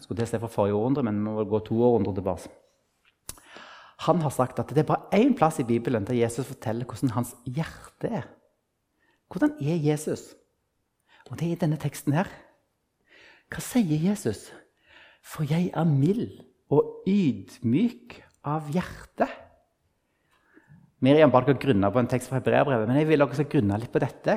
skulle 0.00 0.18
til 0.18 0.26
å 0.26 0.30
se 0.30 0.40
for 0.42 0.52
forrige 0.52 0.78
århundre, 0.78 1.04
men 1.06 1.20
vi 1.20 1.28
må 1.28 1.44
gå 1.48 1.60
to 1.66 1.78
århundrer 1.78 2.16
tilbake. 2.18 2.50
Han 4.06 4.22
har 4.24 4.32
sagt 4.32 4.58
at 4.62 4.70
det 4.72 4.82
er 4.82 4.88
bare 4.88 5.10
én 5.14 5.34
plass 5.36 5.60
i 5.60 5.66
Bibelen 5.68 6.06
der 6.08 6.16
Jesus 6.16 6.48
forteller 6.48 6.88
hvordan 6.88 7.14
hans 7.14 7.34
hjerte 7.44 8.10
er. 8.20 8.28
Hvordan 9.30 9.52
er 9.60 9.76
Jesus? 9.76 10.30
Og 11.30 11.38
det 11.38 11.46
er 11.46 11.54
i 11.54 11.60
denne 11.62 11.78
teksten 11.80 12.14
her. 12.16 12.28
Hva 13.50 13.62
sier 13.62 14.02
Jesus? 14.10 14.48
For 15.22 15.46
jeg 15.46 15.70
er 15.74 15.86
mild 15.86 16.40
og 16.70 17.04
ydmyk 17.08 18.18
av 18.46 18.70
hjerte. 18.74 19.28
Miriam 21.00 21.32
ba 21.32 21.40
dere 21.44 21.58
grunne 21.60 21.88
på 21.90 22.00
en 22.02 22.08
tekst 22.10 22.28
fra 22.28 22.40
Hebreabrevet, 22.40 22.88
men 22.88 22.98
jeg 23.00 23.08
vil 23.08 23.24
skal 23.32 23.48
grunne 23.54 23.78
litt 23.80 23.92
på 23.92 24.02
dette. 24.02 24.36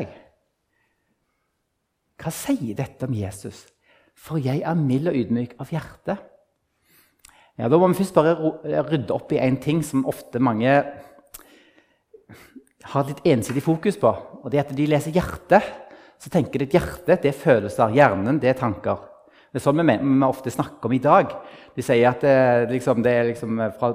Hva 2.21 2.31
sier 2.31 2.77
dette 2.77 3.09
om 3.09 3.15
Jesus? 3.17 3.65
For 4.15 4.39
jeg 4.39 4.61
er 4.63 4.77
mild 4.79 5.09
og 5.11 5.17
ydmyk 5.17 5.57
av 5.59 5.73
hjerte. 5.73 6.17
Ja, 7.57 7.67
Da 7.69 7.77
må 7.77 7.87
vi 7.91 7.99
først 7.99 8.15
bare 8.15 8.33
rydde 8.89 9.13
opp 9.13 9.31
i 9.31 9.41
én 9.41 9.59
ting 9.61 9.83
som 9.83 10.05
ofte 10.05 10.39
mange 10.39 10.71
har 12.83 13.07
litt 13.07 13.21
ensidig 13.25 13.63
fokus 13.63 13.97
på. 13.97 14.07
og 14.43 14.51
det 14.51 14.59
er 14.59 14.63
at 14.63 14.75
De 14.75 14.87
leser 14.87 15.11
hjertet 15.11 15.63
så 16.23 16.31
tenker 16.31 16.63
ditt 16.63 16.77
hjerte 16.77 17.17
det 17.19 17.33
er 17.33 17.35
følelser, 17.35 17.91
hjernen 17.91 18.39
det 18.39 18.53
er 18.53 18.59
tanker. 18.59 19.09
Det 19.53 19.59
er 19.59 19.63
sånn 19.67 19.81
vi, 19.83 19.95
vi 19.99 20.25
ofte 20.25 20.49
snakker 20.53 20.87
om 20.87 20.93
i 20.95 21.01
dag. 21.03 21.33
De 21.75 21.83
sier 21.85 22.07
at 22.09 22.23
det, 22.23 22.69
liksom, 22.71 23.03
det 23.05 23.11
er 23.13 23.27
liksom 23.27 23.59
fra, 23.77 23.89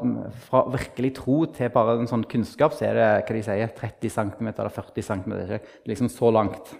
fra, 0.44 0.60
virkelig 0.74 1.14
tro 1.16 1.38
til 1.54 1.72
bare 1.74 1.96
en 1.98 2.10
sånn 2.10 2.26
kunnskap 2.30 2.76
så 2.76 2.86
er 2.90 2.98
det 2.98 3.08
hva 3.24 3.34
de 3.34 3.42
sier, 3.46 3.72
30 3.80 4.12
cm 4.14 4.50
eller 4.52 4.70
40 4.76 5.06
cm. 5.08 5.34
Det 5.34 5.56
er 5.56 5.64
liksom 5.88 6.12
så 6.12 6.30
langt. 6.36 6.70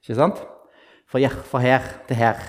Ikke 0.00 0.18
sant? 0.18 0.42
Fra, 1.10 1.22
fra 1.52 1.62
her 1.62 1.86
til 2.08 2.18
her. 2.18 2.42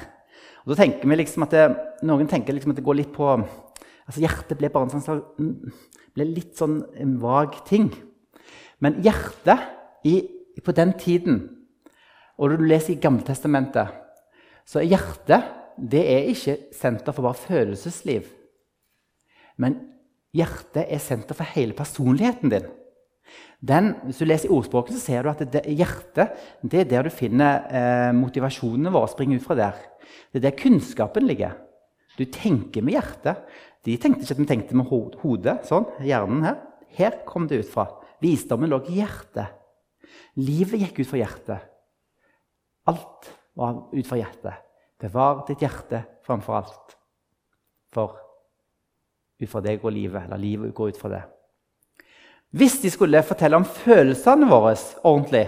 Og 0.63 0.73
da 0.73 0.81
tenker 0.81 1.11
vi 1.11 1.19
liksom 1.19 1.45
at 1.45 1.53
det, 1.53 1.69
Noen 2.07 2.29
tenker 2.31 2.55
liksom 2.55 2.73
at 2.73 2.79
det 2.79 2.87
går 2.87 3.01
litt 3.01 3.13
på 3.13 3.27
altså 3.35 4.21
Hjertet 4.23 4.57
ble 4.57 4.69
bare 4.73 4.89
en 4.89 5.03
sånn 5.03 5.21
ble 6.15 6.25
litt 6.31 6.57
sånn 6.57 6.79
en 6.97 7.17
vag 7.21 7.59
ting. 7.67 7.91
Men 8.81 8.97
hjertet 9.05 10.07
i, 10.09 10.23
på 10.57 10.73
den 10.73 10.95
tiden 10.97 11.43
og 12.41 12.49
når 12.49 12.57
du 12.57 12.65
leser 12.65 12.95
i 12.95 13.01
Gammeltestamentet, 13.01 13.91
så 14.65 14.81
er 14.81 14.89
hjertet 14.89 15.57
det 15.77 16.01
er 16.09 16.29
ikke 16.31 16.57
senter 16.75 17.13
for 17.15 17.25
bare 17.25 17.37
følelsesliv. 17.37 18.25
Men 19.61 19.77
hjertet 20.35 20.83
er 20.87 21.01
senter 21.01 21.37
for 21.37 21.53
hele 21.55 21.77
personligheten 21.77 22.51
din. 22.51 22.67
Den, 23.61 23.91
hvis 24.07 24.19
du 24.19 24.25
leser 24.25 24.49
i 24.49 24.53
ordspråket, 24.55 24.97
så 24.97 25.03
ser 25.03 25.23
du 25.23 25.31
at 25.31 25.43
det, 25.53 25.63
hjertet 25.69 26.33
det 26.65 26.81
er 26.81 26.89
der 26.89 27.07
du 27.07 27.13
finner 27.13 27.67
eh, 27.69 28.11
motivasjonene 28.17 28.91
våre. 28.91 29.11
springer 29.13 29.37
ut 29.37 29.45
fra 29.45 29.59
der. 29.59 29.77
Det 30.33 30.41
er 30.41 30.49
der 30.49 30.57
kunnskapen 30.57 31.27
ligger. 31.29 31.55
Du 32.17 32.25
tenker 32.25 32.81
med 32.81 32.97
hjertet. 32.97 33.45
De 33.85 33.97
tenkte 33.97 34.25
ikke 34.25 34.35
at 34.35 34.41
de 34.41 34.49
tenkte 34.49 34.77
med 34.77 34.89
hodet. 34.89 35.61
sånn, 35.69 35.85
hjernen 36.01 36.43
Her 36.43 36.57
Her 36.97 37.21
kom 37.25 37.47
det 37.47 37.61
ut 37.61 37.71
fra. 37.71 37.87
Visdommen 38.21 38.69
lå 38.69 38.81
i 38.89 38.99
hjertet. 38.99 39.53
Livet 40.35 40.81
gikk 40.81 40.99
ut 40.99 41.07
fra 41.07 41.21
hjertet. 41.21 41.70
Alt 42.89 43.29
var 43.57 43.83
ut 43.91 44.07
fra 44.07 44.19
hjertet. 44.19 44.65
Bevar 45.01 45.43
ditt 45.47 45.61
hjerte 45.61 46.03
framfor 46.25 46.61
alt. 46.61 46.97
For 47.93 48.17
ut 49.41 49.49
fra 49.49 49.61
det 49.65 49.79
går 49.81 49.93
livet, 49.93 50.25
eller 50.25 50.41
livet 50.41 50.73
går 50.77 50.93
ut 50.93 50.99
fra 51.01 51.11
det. 51.11 51.21
Hvis 52.51 52.81
de 52.83 52.91
skulle 52.91 53.23
fortelle 53.23 53.57
om 53.57 53.65
følelsene 53.65 54.49
våre 54.49 54.75
ordentlig, 55.07 55.45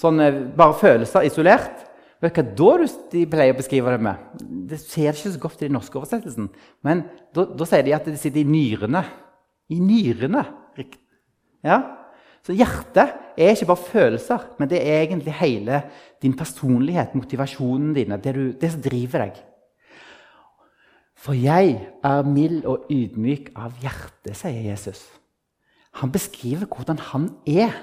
sånn 0.00 0.20
eh, 0.24 0.42
bare 0.56 0.76
følelser 0.80 1.28
isolert 1.28 1.86
Vet 2.20 2.36
du 2.36 2.64
hva 2.66 2.76
da 2.76 2.86
de 3.14 3.20
pleier 3.32 3.54
å 3.54 3.56
beskrive 3.56 3.94
det 3.94 4.04
med? 4.04 4.40
Det 4.68 4.76
ser 4.82 5.14
ikke 5.14 5.30
så 5.32 5.40
godt 5.40 5.62
i 5.62 5.70
den 5.70 5.78
norske 5.78 5.96
oversettelsen. 5.96 6.50
Men 6.84 7.06
da, 7.32 7.46
da 7.48 7.64
sier 7.64 7.86
de 7.86 7.94
at 7.96 8.04
det 8.04 8.18
sitter 8.20 8.42
i 8.42 8.50
nyrene. 8.50 9.00
I 9.72 9.78
nyrene. 9.80 10.42
Ja? 11.64 11.78
Så 12.46 12.56
hjertet 12.56 13.12
er 13.36 13.52
ikke 13.52 13.68
bare 13.68 13.84
følelser, 13.84 14.46
men 14.58 14.70
det 14.70 14.80
er 14.80 15.02
egentlig 15.02 15.34
hele 15.40 15.82
din 16.22 16.36
personlighet, 16.36 17.14
motivasjonen 17.14 17.94
din, 17.94 18.16
det, 18.16 18.34
du, 18.34 18.44
det 18.60 18.72
som 18.72 18.82
driver 18.84 19.26
deg. 19.26 19.40
For 21.20 21.36
jeg 21.36 21.74
er 22.04 22.22
mild 22.24 22.64
og 22.64 22.88
ydmyk 22.92 23.50
av 23.60 23.76
hjerte, 23.82 24.32
sier 24.32 24.70
Jesus. 24.70 25.02
Han 26.00 26.12
beskriver 26.12 26.68
hvordan 26.70 27.00
han 27.10 27.26
er. 27.46 27.74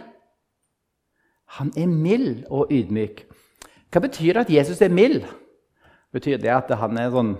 Han 1.59 1.69
er 1.77 1.91
mild 1.91 2.47
og 2.49 2.71
ydmyk. 2.73 3.27
Hva 3.93 4.01
betyr 4.03 4.33
det 4.33 4.47
at 4.47 4.55
Jesus 4.55 4.81
er 4.81 4.89
mild? 4.89 5.21
Betyr 6.15 6.41
det 6.41 6.49
at 6.49 6.73
han 6.81 6.97
er 6.97 7.13
sånn 7.13 7.35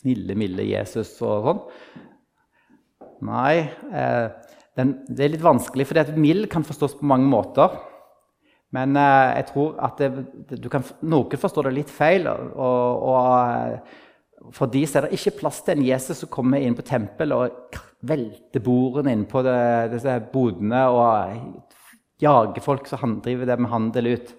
snille, 0.00 0.34
milde 0.38 0.66
Jesus 0.66 1.14
og 1.22 1.46
sånn? 1.46 1.62
Nei. 3.28 3.68
Eh, 3.92 4.47
den, 4.78 4.94
det 5.10 5.24
er 5.24 5.32
litt 5.34 5.44
vanskelig, 5.44 5.88
for 5.90 6.18
mild 6.20 6.48
kan 6.52 6.66
forstås 6.66 6.98
på 7.00 7.08
mange 7.10 7.28
måter. 7.28 7.74
Men 8.76 8.96
eh, 9.00 9.38
jeg 9.40 9.48
tror 9.52 9.78
at 9.84 10.00
det, 10.00 10.10
det, 10.50 10.68
kan, 10.72 10.84
noen 11.08 11.40
forstår 11.40 11.68
det 11.68 11.78
litt 11.80 11.92
feil. 11.92 12.28
Og, 12.28 13.08
og, 13.12 14.52
for 14.54 14.70
de 14.70 14.84
er 14.86 15.06
det 15.06 15.18
ikke 15.18 15.38
plass 15.40 15.62
til 15.64 15.78
en 15.78 15.86
Jesus 15.88 16.22
som 16.22 16.32
kommer 16.32 16.62
inn 16.62 16.76
på 16.78 16.86
tempelet 16.86 17.34
og 17.34 17.80
velter 18.08 18.62
bordene 18.62 19.14
inn 19.16 19.24
på 19.28 19.42
bodene 20.32 20.84
og 20.94 21.72
jager 22.22 22.62
folk 22.62 22.86
som 22.90 23.18
driver 23.24 23.48
det 23.48 23.58
med 23.58 23.72
handel 23.72 24.12
ut. 24.14 24.34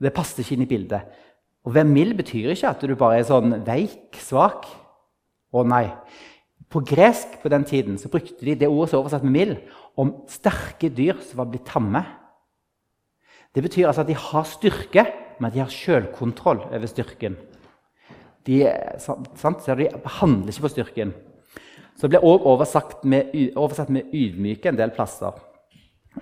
Det 0.00 0.14
passer 0.16 0.42
ikke 0.42 0.56
inn 0.56 0.66
i 0.66 0.70
bildet. 0.70 1.20
Å 1.60 1.72
være 1.74 1.90
mild 1.90 2.16
betyr 2.16 2.54
ikke 2.54 2.72
at 2.72 2.84
du 2.88 2.96
bare 2.98 3.20
er 3.20 3.28
sånn 3.28 3.58
veik, 3.66 4.16
svak. 4.16 4.66
Å 5.50 5.64
nei. 5.66 5.86
På 6.70 6.80
gresk 6.86 7.40
på 7.42 7.50
den 7.50 7.64
tiden 7.66 7.98
så 7.98 8.08
brukte 8.08 8.44
de 8.46 8.54
det 8.54 8.68
ordet 8.68 8.90
som 8.90 8.98
er 8.98 9.02
oversatt 9.02 9.26
med 9.26 9.34
mild, 9.34 9.56
om 9.98 10.12
sterke 10.30 10.90
dyr 10.94 11.18
som 11.18 11.42
var 11.42 11.50
blitt 11.50 11.66
tamme. 11.66 12.04
Det 13.54 13.64
betyr 13.64 13.88
altså 13.88 14.04
at 14.04 14.10
de 14.10 14.14
har 14.14 14.46
styrke, 14.46 15.04
men 15.40 15.50
de 15.50 15.58
har 15.58 15.72
selvkontroll 15.74 16.62
over 16.68 16.86
styrken. 16.86 17.36
de, 18.46 18.62
sant, 18.98 19.66
de 19.66 19.88
handler 20.04 20.48
ikke 20.48 20.62
på 20.62 20.72
styrken. 20.72 21.12
Så 21.96 22.08
det 22.08 22.14
ble 22.14 22.24
òg 22.24 22.46
oversatt, 22.48 23.02
oversatt, 23.04 23.90
med 23.92 24.14
ydmyke 24.16 24.70
en 24.70 24.78
del 24.78 24.92
plasser. 24.94 25.34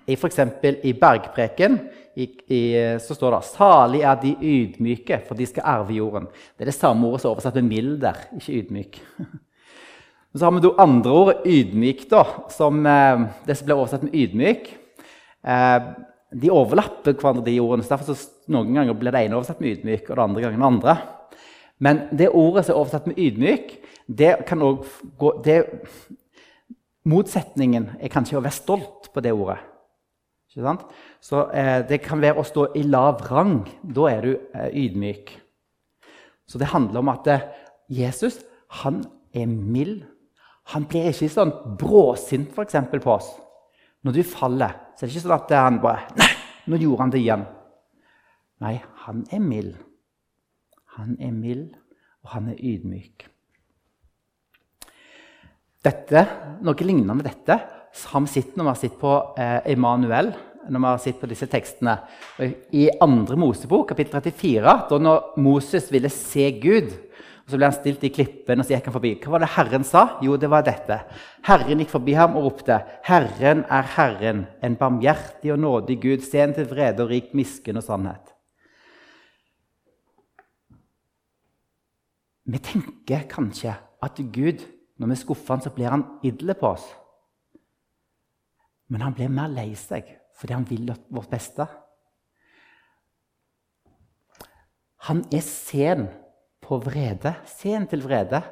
I 0.08 0.16
F.eks. 0.16 0.40
i 0.84 0.92
Bergpreken 0.98 1.78
i, 2.18 2.26
i, 2.50 2.62
så 3.00 3.14
står 3.14 3.36
det 3.36 3.44
'Salig 3.46 4.00
er 4.02 4.16
de 4.20 4.34
ydmyke, 4.42 5.22
for 5.28 5.34
de 5.38 5.46
skal 5.46 5.62
arve 5.64 5.94
jorden'. 5.94 6.26
Det 6.56 6.66
er 6.66 6.72
det 6.72 6.74
samme 6.74 7.06
ordet 7.06 7.20
som 7.20 7.30
er 7.30 7.34
oversatt 7.34 7.54
med 7.54 7.70
'mild' 7.70 8.00
der, 8.00 8.18
ikke 8.36 8.52
'ydmyk'. 8.52 9.00
Så 10.36 10.44
har 10.44 10.52
vi 10.52 10.60
det 10.60 10.74
andre 10.78 11.10
ordet 11.10 11.36
'ydmyk', 11.44 12.08
da, 12.10 12.24
som 12.52 12.84
eh, 12.86 13.28
det 13.46 13.56
som 13.56 13.66
blir 13.66 13.78
oversatt 13.78 14.02
med 14.02 14.12
'ydmyk'. 14.12 14.68
Eh, 15.44 15.78
de 16.40 16.50
overlapper 16.50 17.16
hverandre, 17.16 17.44
de 17.44 17.60
ordene. 17.60 17.82
så 17.82 17.96
derfor 17.96 18.14
så 18.14 18.28
Noen 18.48 18.74
ganger 18.74 18.94
blir 18.94 19.12
det 19.12 19.24
ene 19.24 19.36
oversatt 19.36 19.60
med 19.60 19.70
'ydmyk', 19.70 20.10
og 20.10 20.16
det 20.16 20.24
andre 20.24 20.40
ganger 20.42 20.58
med 20.58 20.66
andre. 20.66 20.98
Men 21.78 22.08
det 22.12 22.28
ordet 22.28 22.64
som 22.64 22.74
er 22.74 22.80
oversatt 22.80 23.06
med 23.06 23.16
'ydmyk', 23.16 23.78
det 24.08 24.46
kan 24.46 24.62
også 24.62 25.16
gå 25.18 25.42
det, 25.44 25.64
Motsetningen 27.04 27.90
er 28.00 28.08
kanskje 28.08 28.36
å 28.36 28.42
være 28.42 28.52
stolt 28.52 29.08
på 29.14 29.20
det 29.20 29.32
ordet. 29.32 29.58
Så 31.20 31.50
eh, 31.50 31.86
det 31.88 32.02
kan 32.02 32.20
være 32.20 32.40
å 32.40 32.44
stå 32.44 32.74
i 32.76 32.82
lav 32.82 33.22
rang. 33.30 33.66
Da 33.82 34.10
er 34.10 34.20
du 34.20 34.32
eh, 34.54 34.68
ydmyk. 34.74 35.30
Så 36.46 36.58
det 36.58 36.68
handler 36.68 37.00
om 37.00 37.08
at 37.08 37.28
Jesus 37.88 38.44
han 38.82 39.04
er 39.32 39.46
mild. 39.46 40.04
Han 40.74 40.84
blir 40.88 41.08
ikke 41.10 41.30
sånn 41.32 41.52
bråsint 41.80 42.50
for 42.54 42.66
eksempel, 42.66 43.00
på 43.00 43.14
oss. 43.14 43.30
Når 44.04 44.18
du 44.18 44.22
faller, 44.26 44.74
så 44.94 45.04
er 45.04 45.08
det 45.08 45.14
ikke 45.14 45.24
sånn 45.24 45.38
at 45.38 45.54
han 45.56 45.80
bare 45.82 46.18
Nei, 46.18 46.28
nå 46.68 46.80
gjorde 46.82 47.04
han 47.04 47.14
det 47.14 47.22
igjen. 47.22 47.46
Nei, 48.64 48.74
han 49.06 49.24
er 49.32 49.42
mild. 49.42 49.74
Han 50.98 51.16
er 51.22 51.32
mild, 51.32 51.72
og 52.24 52.34
han 52.34 52.50
er 52.52 52.60
ydmyk. 52.60 53.28
Dette, 55.86 56.24
Noe 56.66 56.84
lignende 56.84 57.24
dette 57.24 57.54
har 57.54 58.22
vi 58.24 58.30
sett 58.30 58.56
når 58.56 58.66
vi 58.66 58.72
har 58.72 58.78
sett 58.78 58.96
på 59.00 59.12
eh, 59.38 59.60
Emanuel. 59.72 60.32
når 60.68 60.80
vi 60.80 60.86
har 60.86 60.98
sett 61.00 61.20
på 61.20 61.28
disse 61.30 61.46
tekstene. 61.48 61.94
I 62.76 62.88
andre 63.00 63.36
Mosebok, 63.40 63.88
kapittel 63.88 64.20
34, 64.20 64.74
da 64.90 64.98
når 65.00 65.38
Moses 65.40 65.88
ville 65.92 66.10
se 66.12 66.50
Gud 66.60 66.90
og 67.48 67.52
Så 67.52 67.56
ble 67.56 67.64
han 67.64 67.72
stilt 67.72 68.02
i 68.04 68.10
klippen, 68.12 68.60
og 68.60 68.66
så 68.66 68.74
gikk 68.74 68.90
han 68.90 68.92
forbi. 68.92 69.10
Hva 69.22 69.30
var 69.32 69.40
det 69.40 69.54
Herren 69.54 69.84
sa? 69.88 70.02
Jo, 70.20 70.34
det 70.36 70.50
var 70.52 70.66
dette. 70.66 70.98
Herren 71.48 71.80
gikk 71.80 71.94
forbi 71.94 72.12
ham 72.12 72.36
og 72.36 72.44
ropte, 72.44 72.76
'Herren 73.08 73.64
er 73.64 73.82
Herren, 73.96 74.46
en 74.62 74.76
barmhjertig 74.76 75.52
og 75.52 75.58
nådig 75.58 75.96
Gud, 76.02 76.20
sen 76.20 76.52
til 76.52 76.68
vrede 76.68 77.00
og 77.02 77.08
rik 77.08 77.32
miskunn 77.32 77.80
og 77.80 77.82
sannhet.' 77.82 78.34
Vi 82.44 82.58
tenker 82.58 83.24
kanskje 83.28 83.74
at 84.02 84.16
Gud, 84.16 84.60
når 84.98 85.06
vi 85.06 85.16
skuffer 85.16 85.54
han, 85.54 85.62
så 85.62 85.70
blir 85.70 85.88
han 85.88 86.04
idle 86.22 86.54
på 86.54 86.66
oss. 86.66 86.84
Men 88.88 89.00
han 89.00 89.14
blir 89.14 89.28
mer 89.28 89.48
lei 89.48 89.74
seg 89.74 90.04
fordi 90.38 90.52
han 90.52 90.70
vil 90.70 90.94
vårt 91.10 91.30
beste. 91.30 91.66
Han 95.08 95.24
er 95.32 95.40
sen 95.40 96.08
på 96.68 96.78
vrede. 96.84 97.34
Sen 97.48 97.86
til 97.88 98.04
vrede. 98.04 98.42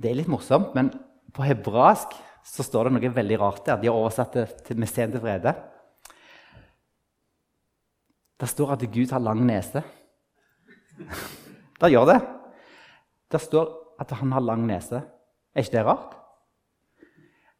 Det 0.00 0.10
er 0.10 0.18
litt 0.20 0.30
morsomt, 0.30 0.74
men 0.76 0.92
på 1.34 1.44
hebraisk 1.46 2.12
så 2.46 2.64
står 2.64 2.88
det 2.88 2.96
noe 2.96 3.12
veldig 3.16 3.38
rart 3.40 3.64
der. 3.66 3.80
De 3.80 3.88
har 3.88 3.96
oversatt 3.96 4.36
det 4.36 4.46
til, 4.66 4.78
med 4.80 4.90
sen 4.90 5.12
til 5.12 5.22
vrede. 5.22 5.54
Det 8.40 8.48
står 8.48 8.74
at 8.76 8.86
Gud 8.92 9.12
har 9.12 9.22
lang 9.24 9.42
nese. 9.44 9.82
Det 11.80 11.88
gjør 11.88 12.10
det. 12.10 12.18
Det 13.32 13.38
står 13.40 13.68
at 14.02 14.10
han 14.20 14.32
har 14.36 14.42
lang 14.44 14.66
nese. 14.68 14.98
Er 15.56 15.64
ikke 15.64 15.78
det 15.78 15.84
rart? 15.86 16.10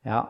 Ja. 0.05 0.21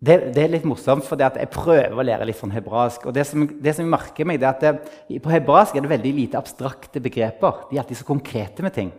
Det, 0.00 0.14
det, 0.32 0.40
er 0.40 0.52
litt 0.54 0.64
morsomt, 0.64 1.04
for 1.04 1.20
jeg 1.20 1.48
prøver 1.52 1.92
å 1.92 2.04
lære 2.08 2.24
litt 2.24 2.38
sånn 2.38 2.54
hebraisk. 2.54 3.04
Og 3.04 3.12
det 3.12 3.26
som, 3.28 3.44
det 3.60 3.74
som 3.76 3.88
merker 3.92 4.24
meg, 4.24 4.38
det 4.40 4.48
er 4.48 4.54
at 4.54 4.62
det, 4.64 5.20
på 5.20 5.32
hebraisk 5.32 5.76
er 5.76 5.84
det 5.84 5.92
veldig 5.92 6.12
lite 6.16 6.40
abstrakte 6.40 7.02
begreper. 7.04 7.66
De 7.68 7.76
er 7.76 7.82
alltid 7.82 8.00
så 8.00 8.08
konkrete 8.08 8.64
med 8.64 8.72
ting. 8.78 8.94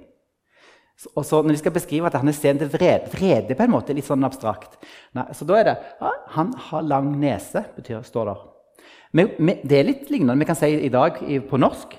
Så, 1.01 1.09
og 1.15 1.25
så 1.25 1.41
Når 1.41 1.55
de 1.55 1.61
skal 1.63 1.73
beskrive 1.73 2.05
at 2.05 2.19
han 2.19 2.29
er 2.29 2.37
sen 2.37 2.61
til 2.61 2.69
vrede, 2.69 3.09
vrede 3.09 3.57
på 3.57 3.65
en 3.65 3.73
måte 3.73 3.89
er 3.89 3.97
litt 3.97 4.05
sånn 4.05 4.27
abstrakt. 4.27 4.77
Nei, 5.17 5.25
så 5.33 5.47
da 5.49 5.57
er 5.57 5.69
det 5.71 5.75
ja, 5.97 6.11
'Han 6.37 6.53
har 6.69 6.81
lang 6.85 7.15
nese', 7.17 7.65
betyr, 7.75 8.03
står 8.05 8.25
der. 8.29 8.45
Men, 9.11 9.31
men, 9.39 9.57
det 9.65 9.79
er 9.79 9.89
litt 9.89 10.09
lignende 10.13 10.39
vi 10.39 10.45
kan 10.45 10.55
si 10.55 10.69
i 10.69 10.93
dag 10.93 11.17
i, 11.25 11.39
på 11.39 11.57
norsk. 11.57 11.97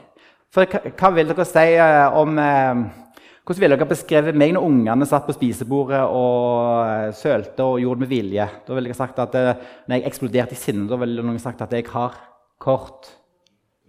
For 0.53 0.65
hva, 0.65 0.79
hva 0.95 1.11
vil 1.11 1.27
dere 1.27 1.45
si 1.45 1.67
uh, 1.75 2.15
om 2.23 2.39
uh, 2.39 3.02
hvordan 3.43 3.59
ville 3.59 3.75
dere 3.75 3.91
beskrevet 3.91 4.37
meg 4.39 4.53
når 4.55 4.67
ungene 4.69 5.07
satt 5.09 5.25
på 5.27 5.35
spisebordet 5.35 5.99
og 6.07 6.85
eh, 6.87 7.09
sølte 7.19 7.65
og 7.67 7.81
gjorde 7.83 7.99
det 7.99 8.05
med 8.05 8.13
vilje? 8.13 8.45
Da 8.69 8.77
ville 8.77 8.93
jeg 8.93 8.99
sagt 9.01 9.19
at 9.19 9.35
eh, 9.35 9.65
Når 9.89 9.99
jeg 9.99 10.07
eksploderte 10.07 10.55
i 10.55 10.61
sinne, 10.61 10.87
da 10.87 10.99
ville 11.01 11.25
noen 11.27 11.41
sagt 11.43 11.65
at 11.65 11.73
jeg 11.75 11.89
har 11.91 12.15
kort 12.63 13.09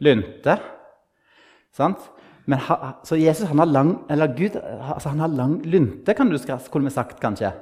lunte. 0.01 0.55
Sant? 1.73 2.01
Men, 2.49 2.63
så 3.05 3.15
Jesus 3.15 3.47
han 3.47 3.61
har 3.61 3.69
lang, 3.69 3.91
eller 4.11 4.33
Gud, 4.33 4.57
altså 4.57 5.13
han 5.13 5.21
har 5.21 5.31
lang 5.31 5.59
lunte, 5.69 6.15
kan 6.17 6.33
du 6.33 6.37
kunne 6.73 6.91
sagt 6.91 7.21
kanskje. 7.21 7.53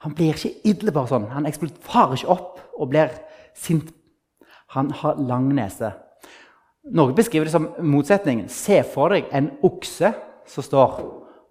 Han 0.00 0.14
blir 0.16 0.32
ikke 0.32 0.64
idle 0.66 0.94
bare 0.96 1.10
sånn. 1.10 1.28
Han 1.34 1.46
farer 1.84 2.16
ikke 2.16 2.32
opp 2.32 2.62
og 2.78 2.88
blir 2.88 3.12
sint. 3.54 3.92
Han 4.72 4.90
har 4.96 5.20
lang 5.20 5.52
nese. 5.52 5.92
Noen 6.88 7.12
beskriver 7.16 7.44
det 7.48 7.52
som 7.52 7.68
motsetning. 7.84 8.46
Se 8.48 8.80
for 8.86 9.12
deg 9.12 9.28
en 9.34 9.52
okse 9.66 10.14
som 10.48 10.64
står 10.64 10.98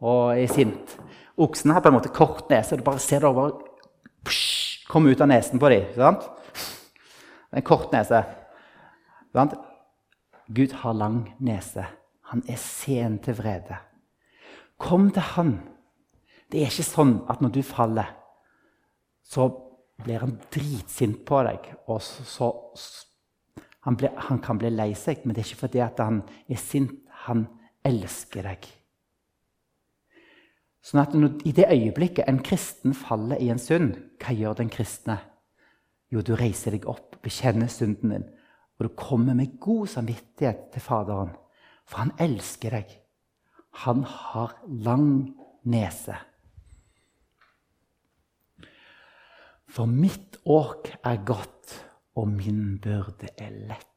og 0.02 0.38
er 0.38 0.50
sint. 0.52 0.98
Oksen 1.38 1.74
har 1.74 1.84
på 1.86 1.92
en 1.92 1.98
måte 1.98 2.14
kort 2.14 2.50
nese. 2.50 2.78
Du 2.78 2.84
bare 2.86 3.02
ser 3.02 3.22
det 3.22 3.34
bare 3.36 3.54
komme 4.90 5.12
ut 5.12 5.22
av 5.22 5.30
nesen 5.30 5.62
på 5.62 5.70
dem. 5.70 5.88
Sant? 5.96 6.26
En 7.54 7.66
kort 7.66 7.92
nese. 7.94 8.24
Sant? 9.34 9.56
Gud 10.48 10.74
har 10.82 10.98
lang 10.98 11.22
nese. 11.40 11.86
Han 12.32 12.44
er 12.50 12.60
sen 12.60 13.20
til 13.24 13.38
vrede. 13.38 13.78
Kom 14.78 15.12
til 15.12 15.26
han. 15.36 15.54
Det 16.52 16.62
er 16.62 16.72
ikke 16.72 16.88
sånn 16.88 17.18
at 17.30 17.42
når 17.44 17.54
du 17.58 17.62
faller, 17.66 18.10
så 19.28 19.50
blir 20.04 20.22
han 20.24 20.38
dritsint 20.54 21.26
på 21.28 21.42
deg. 21.44 21.74
og 21.88 22.02
så, 22.02 22.24
så 22.24 22.52
han, 23.84 23.96
ble, 23.96 24.12
han, 24.16 24.40
kan 24.44 24.60
bli 24.60 24.72
lei 24.72 24.94
seg, 24.96 25.24
men 25.24 25.36
det 25.36 25.44
er 25.44 25.50
ikke 25.52 25.66
fordi 25.66 25.84
han 25.84 26.22
er 26.48 26.62
sint. 26.62 26.94
Han 27.28 27.48
elsker 27.88 28.46
deg. 28.46 28.68
Sånn 30.88 31.02
at 31.02 31.16
når, 31.18 31.42
I 31.44 31.52
det 31.52 31.68
øyeblikket 31.68 32.30
en 32.30 32.40
kristen 32.40 32.94
faller 32.96 33.42
i 33.44 33.50
en 33.52 33.60
synd, 33.60 33.98
hva 34.24 34.32
gjør 34.32 34.62
den 34.62 34.70
kristne? 34.72 35.18
Jo, 36.14 36.22
du 36.24 36.32
reiser 36.40 36.72
deg 36.72 36.88
opp, 36.88 37.18
bekjenner 37.26 37.68
synden 37.68 38.14
din, 38.14 38.30
og 38.78 38.88
du 38.88 38.94
kommer 38.96 39.36
med 39.36 39.58
god 39.60 39.90
samvittighet 39.92 40.70
til 40.72 40.86
Faderen. 40.86 41.34
For 41.88 42.06
han 42.06 42.14
elsker 42.24 42.78
deg. 42.78 42.94
Han 43.84 44.06
har 44.08 44.56
lang 44.68 45.10
nese. 45.68 46.16
For 49.68 49.92
mitt 49.92 50.40
åk 50.48 50.94
er 51.04 51.20
godt, 51.28 51.76
og 52.16 52.32
min 52.32 52.78
byrde 52.82 53.34
er 53.36 53.60
lett. 53.68 53.97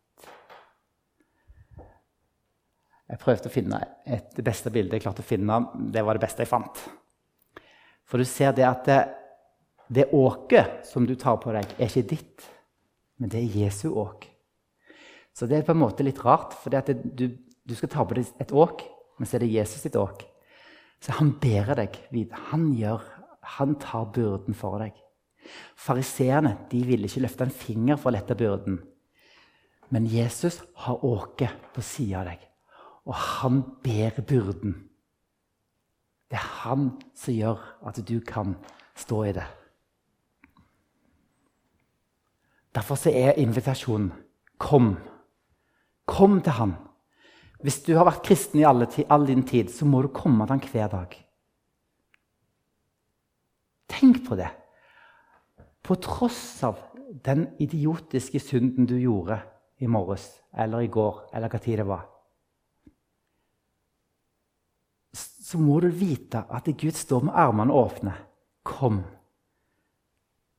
Jeg 3.11 3.19
prøvde 3.19 3.51
å 3.51 3.53
finne 3.53 3.79
et, 4.07 4.29
det 4.37 4.45
beste 4.47 4.71
bildet 4.71 4.99
jeg 4.99 5.05
klarte 5.05 5.25
å 5.25 5.27
finne. 5.27 5.57
Det 5.91 6.03
var 6.07 6.17
det 6.17 6.23
beste 6.23 6.45
jeg 6.45 6.51
fant. 6.51 6.79
For 8.07 8.23
du 8.23 8.27
ser 8.27 8.55
det 8.55 8.67
at 8.67 8.87
det, 8.87 9.01
det 9.91 10.11
åket 10.15 10.87
som 10.87 11.07
du 11.07 11.17
tar 11.19 11.41
på 11.43 11.51
deg, 11.55 11.75
er 11.77 11.91
ikke 11.91 12.11
ditt, 12.13 12.45
men 13.19 13.33
det 13.33 13.41
er 13.41 13.57
Jesu 13.65 13.89
åk. 13.91 14.29
Så 15.35 15.49
det 15.51 15.59
er 15.59 15.67
på 15.67 15.75
en 15.75 15.83
måte 15.83 16.07
litt 16.07 16.21
rart, 16.23 16.55
for 16.59 16.75
du, 16.75 17.27
du, 17.31 17.75
skal 17.75 17.91
ta 17.91 18.05
på 18.07 18.19
deg 18.19 18.31
et 18.43 18.55
åk, 18.55 18.85
men 19.19 19.27
så 19.27 19.39
er 19.39 19.45
det 19.45 19.55
Jesus 19.57 19.83
sitt 19.83 19.99
åk. 19.99 20.23
Så 21.03 21.17
han 21.19 21.33
bærer 21.41 21.81
deg 21.81 21.97
videre. 22.13 22.39
Han 22.51 22.69
gjør, 22.77 23.03
han 23.57 23.75
tar 23.83 24.11
byrden 24.15 24.59
for 24.59 24.83
deg. 24.83 24.95
Fariseerne 25.81 26.55
ville 26.71 27.09
ikke 27.09 27.25
løfte 27.25 27.47
en 27.49 27.57
finger 27.63 27.99
for 27.99 28.13
å 28.13 28.15
lette 28.15 28.39
byrden. 28.39 28.79
Men 29.91 30.07
Jesus 30.07 30.61
har 30.85 31.03
åket 31.07 31.73
på 31.75 31.83
sida 31.83 32.21
av 32.23 32.31
deg 32.31 32.50
og 33.11 33.17
han 33.17 33.63
bærer 33.83 34.23
byrden. 34.23 34.75
Det 36.31 36.39
er 36.39 36.51
han 36.63 36.91
som 37.19 37.35
gjør 37.35 37.63
at 37.87 37.99
du 38.09 38.21
kan 38.23 38.55
stå 38.95 39.25
i 39.27 39.33
det. 39.35 39.47
Derfor 42.75 43.09
er 43.11 43.33
invitasjonen 43.33 44.13
kom. 44.59 44.95
Kom 46.07 46.39
til 46.43 46.53
han. 46.53 46.77
Hvis 47.63 47.83
du 47.83 47.97
har 47.97 48.07
vært 48.07 48.23
kristen 48.23 48.61
i 48.61 48.65
all 49.11 49.27
din 49.27 49.43
tid, 49.43 49.73
så 49.75 49.85
må 49.85 50.03
du 50.03 50.09
komme 50.15 50.47
til 50.47 50.55
han 50.55 50.71
hver 50.71 50.89
dag. 50.95 51.19
Tenk 53.91 54.23
på 54.29 54.39
det. 54.39 54.53
På 55.83 55.99
tross 55.99 56.63
av 56.63 56.79
den 57.27 57.49
idiotiske 57.59 58.39
synden 58.39 58.87
du 58.87 58.95
gjorde 59.03 59.41
i 59.83 59.91
morges 59.91 60.31
eller 60.55 60.87
i 60.87 60.93
går 60.93 61.27
eller 61.35 61.51
hva 61.51 61.59
tid 61.59 61.83
det 61.83 61.91
var 61.91 62.10
så 65.51 65.59
må 65.59 65.81
du 65.83 65.89
vite 65.91 66.45
at 66.47 66.69
Gud 66.79 66.95
står 66.95 67.25
med 67.27 67.35
armene 67.35 67.75
åpne. 67.75 68.13
Kom. 68.67 69.01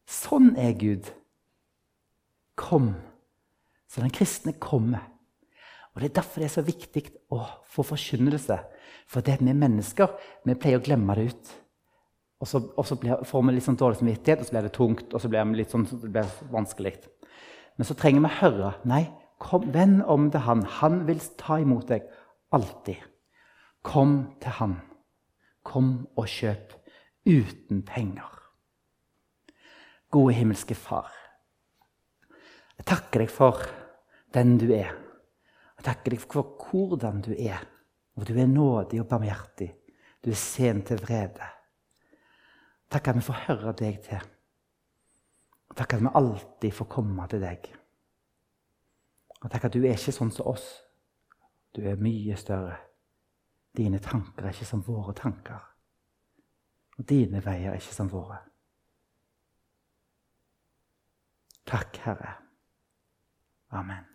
Sånn 0.09 0.51
er 0.59 0.73
Gud. 0.75 1.07
Kom. 2.59 2.91
Så 3.87 4.03
den 4.03 4.11
kristne 4.11 4.53
kommer. 4.59 5.05
Og 5.93 6.01
Det 6.01 6.09
er 6.09 6.21
derfor 6.21 6.39
det 6.39 6.49
er 6.49 6.55
så 6.55 6.63
viktig 6.63 7.03
å 7.31 7.39
få 7.71 7.83
forkynnelse. 7.87 8.57
For 9.07 9.23
det 9.23 9.37
at 9.39 9.43
vi 9.43 9.55
mennesker 9.55 10.11
vi 10.47 10.55
pleier 10.55 10.79
å 10.79 10.83
glemme 10.83 11.15
det 11.15 11.31
ut. 11.31 11.53
Og 12.41 12.49
så, 12.49 12.61
og 12.75 12.87
så 12.87 12.97
blir, 12.97 13.23
får 13.27 13.43
vi 13.45 13.53
litt 13.53 13.67
sånn 13.67 13.77
dårlig 13.77 13.99
samvittighet, 13.99 14.41
og 14.41 14.47
så 14.47 14.55
blir 14.55 14.65
det 14.65 14.73
tungt 14.75 15.13
og 15.13 15.21
så 15.21 15.29
blir 15.29 15.43
det 15.45 15.59
litt 15.59 15.73
sånn, 15.73 15.85
så 15.85 15.99
det 16.01 16.23
vanskelig. 16.51 16.95
Men 17.77 17.87
så 17.87 17.95
trenger 17.99 18.25
vi 18.25 18.31
høre. 18.39 18.73
Nei, 18.89 19.03
kom, 19.39 19.67
venn 19.71 19.99
om 20.01 20.31
til 20.33 20.43
han. 20.47 20.65
Han 20.81 21.03
vil 21.07 21.21
ta 21.39 21.59
imot 21.61 21.91
deg 21.91 22.07
alltid. 22.55 23.10
Kom 23.81 24.35
til 24.41 24.57
ham. 24.59 24.75
Kom 25.63 26.07
og 26.17 26.27
kjøp 26.29 26.73
uten 27.25 27.81
penger. 27.85 28.37
Gode 30.11 30.33
himmelske 30.33 30.75
Far. 30.75 31.11
Jeg 32.77 32.85
takker 32.89 33.23
deg 33.23 33.31
for 33.31 33.61
den 34.33 34.57
du 34.57 34.71
er. 34.73 34.91
Jeg 35.77 35.85
takker 35.85 36.15
deg 36.15 36.21
for 36.23 36.57
hvordan 36.65 37.21
du 37.25 37.31
er. 37.35 37.61
Og 38.17 38.27
du 38.27 38.35
er 38.35 38.49
nådig 38.49 38.99
og 39.01 39.07
barmhjertig. 39.07 39.69
Du 40.21 40.29
er 40.29 40.37
sen 40.37 40.83
til 40.85 40.99
vrede. 41.01 41.47
Takk 42.91 43.07
at 43.07 43.15
vi 43.15 43.23
får 43.25 43.43
høre 43.47 43.73
deg 43.79 44.01
til. 44.03 44.29
Takk 45.77 45.93
at 45.95 46.03
vi 46.03 46.13
alltid 46.13 46.75
får 46.75 46.89
komme 46.91 47.27
til 47.31 47.41
deg. 47.41 47.71
Og 49.41 49.49
takk 49.49 49.69
at 49.69 49.73
du 49.73 49.85
er 49.85 49.95
ikke 49.95 50.13
sånn 50.13 50.33
som 50.35 50.51
oss. 50.51 50.67
Du 51.71 51.81
er 51.87 52.01
mye 52.01 52.35
større. 52.37 52.90
Dine 53.77 53.99
tanker 53.99 54.45
er 54.45 54.55
ikke 54.55 54.67
som 54.67 54.83
våre 54.87 55.13
tanker. 55.15 55.59
Og 56.97 57.09
dine 57.09 57.39
veier 57.45 57.71
er 57.71 57.79
ikke 57.79 57.95
som 57.95 58.11
våre. 58.11 58.37
Takk, 61.65 61.97
Herre. 62.03 62.33
Amen. 63.71 64.07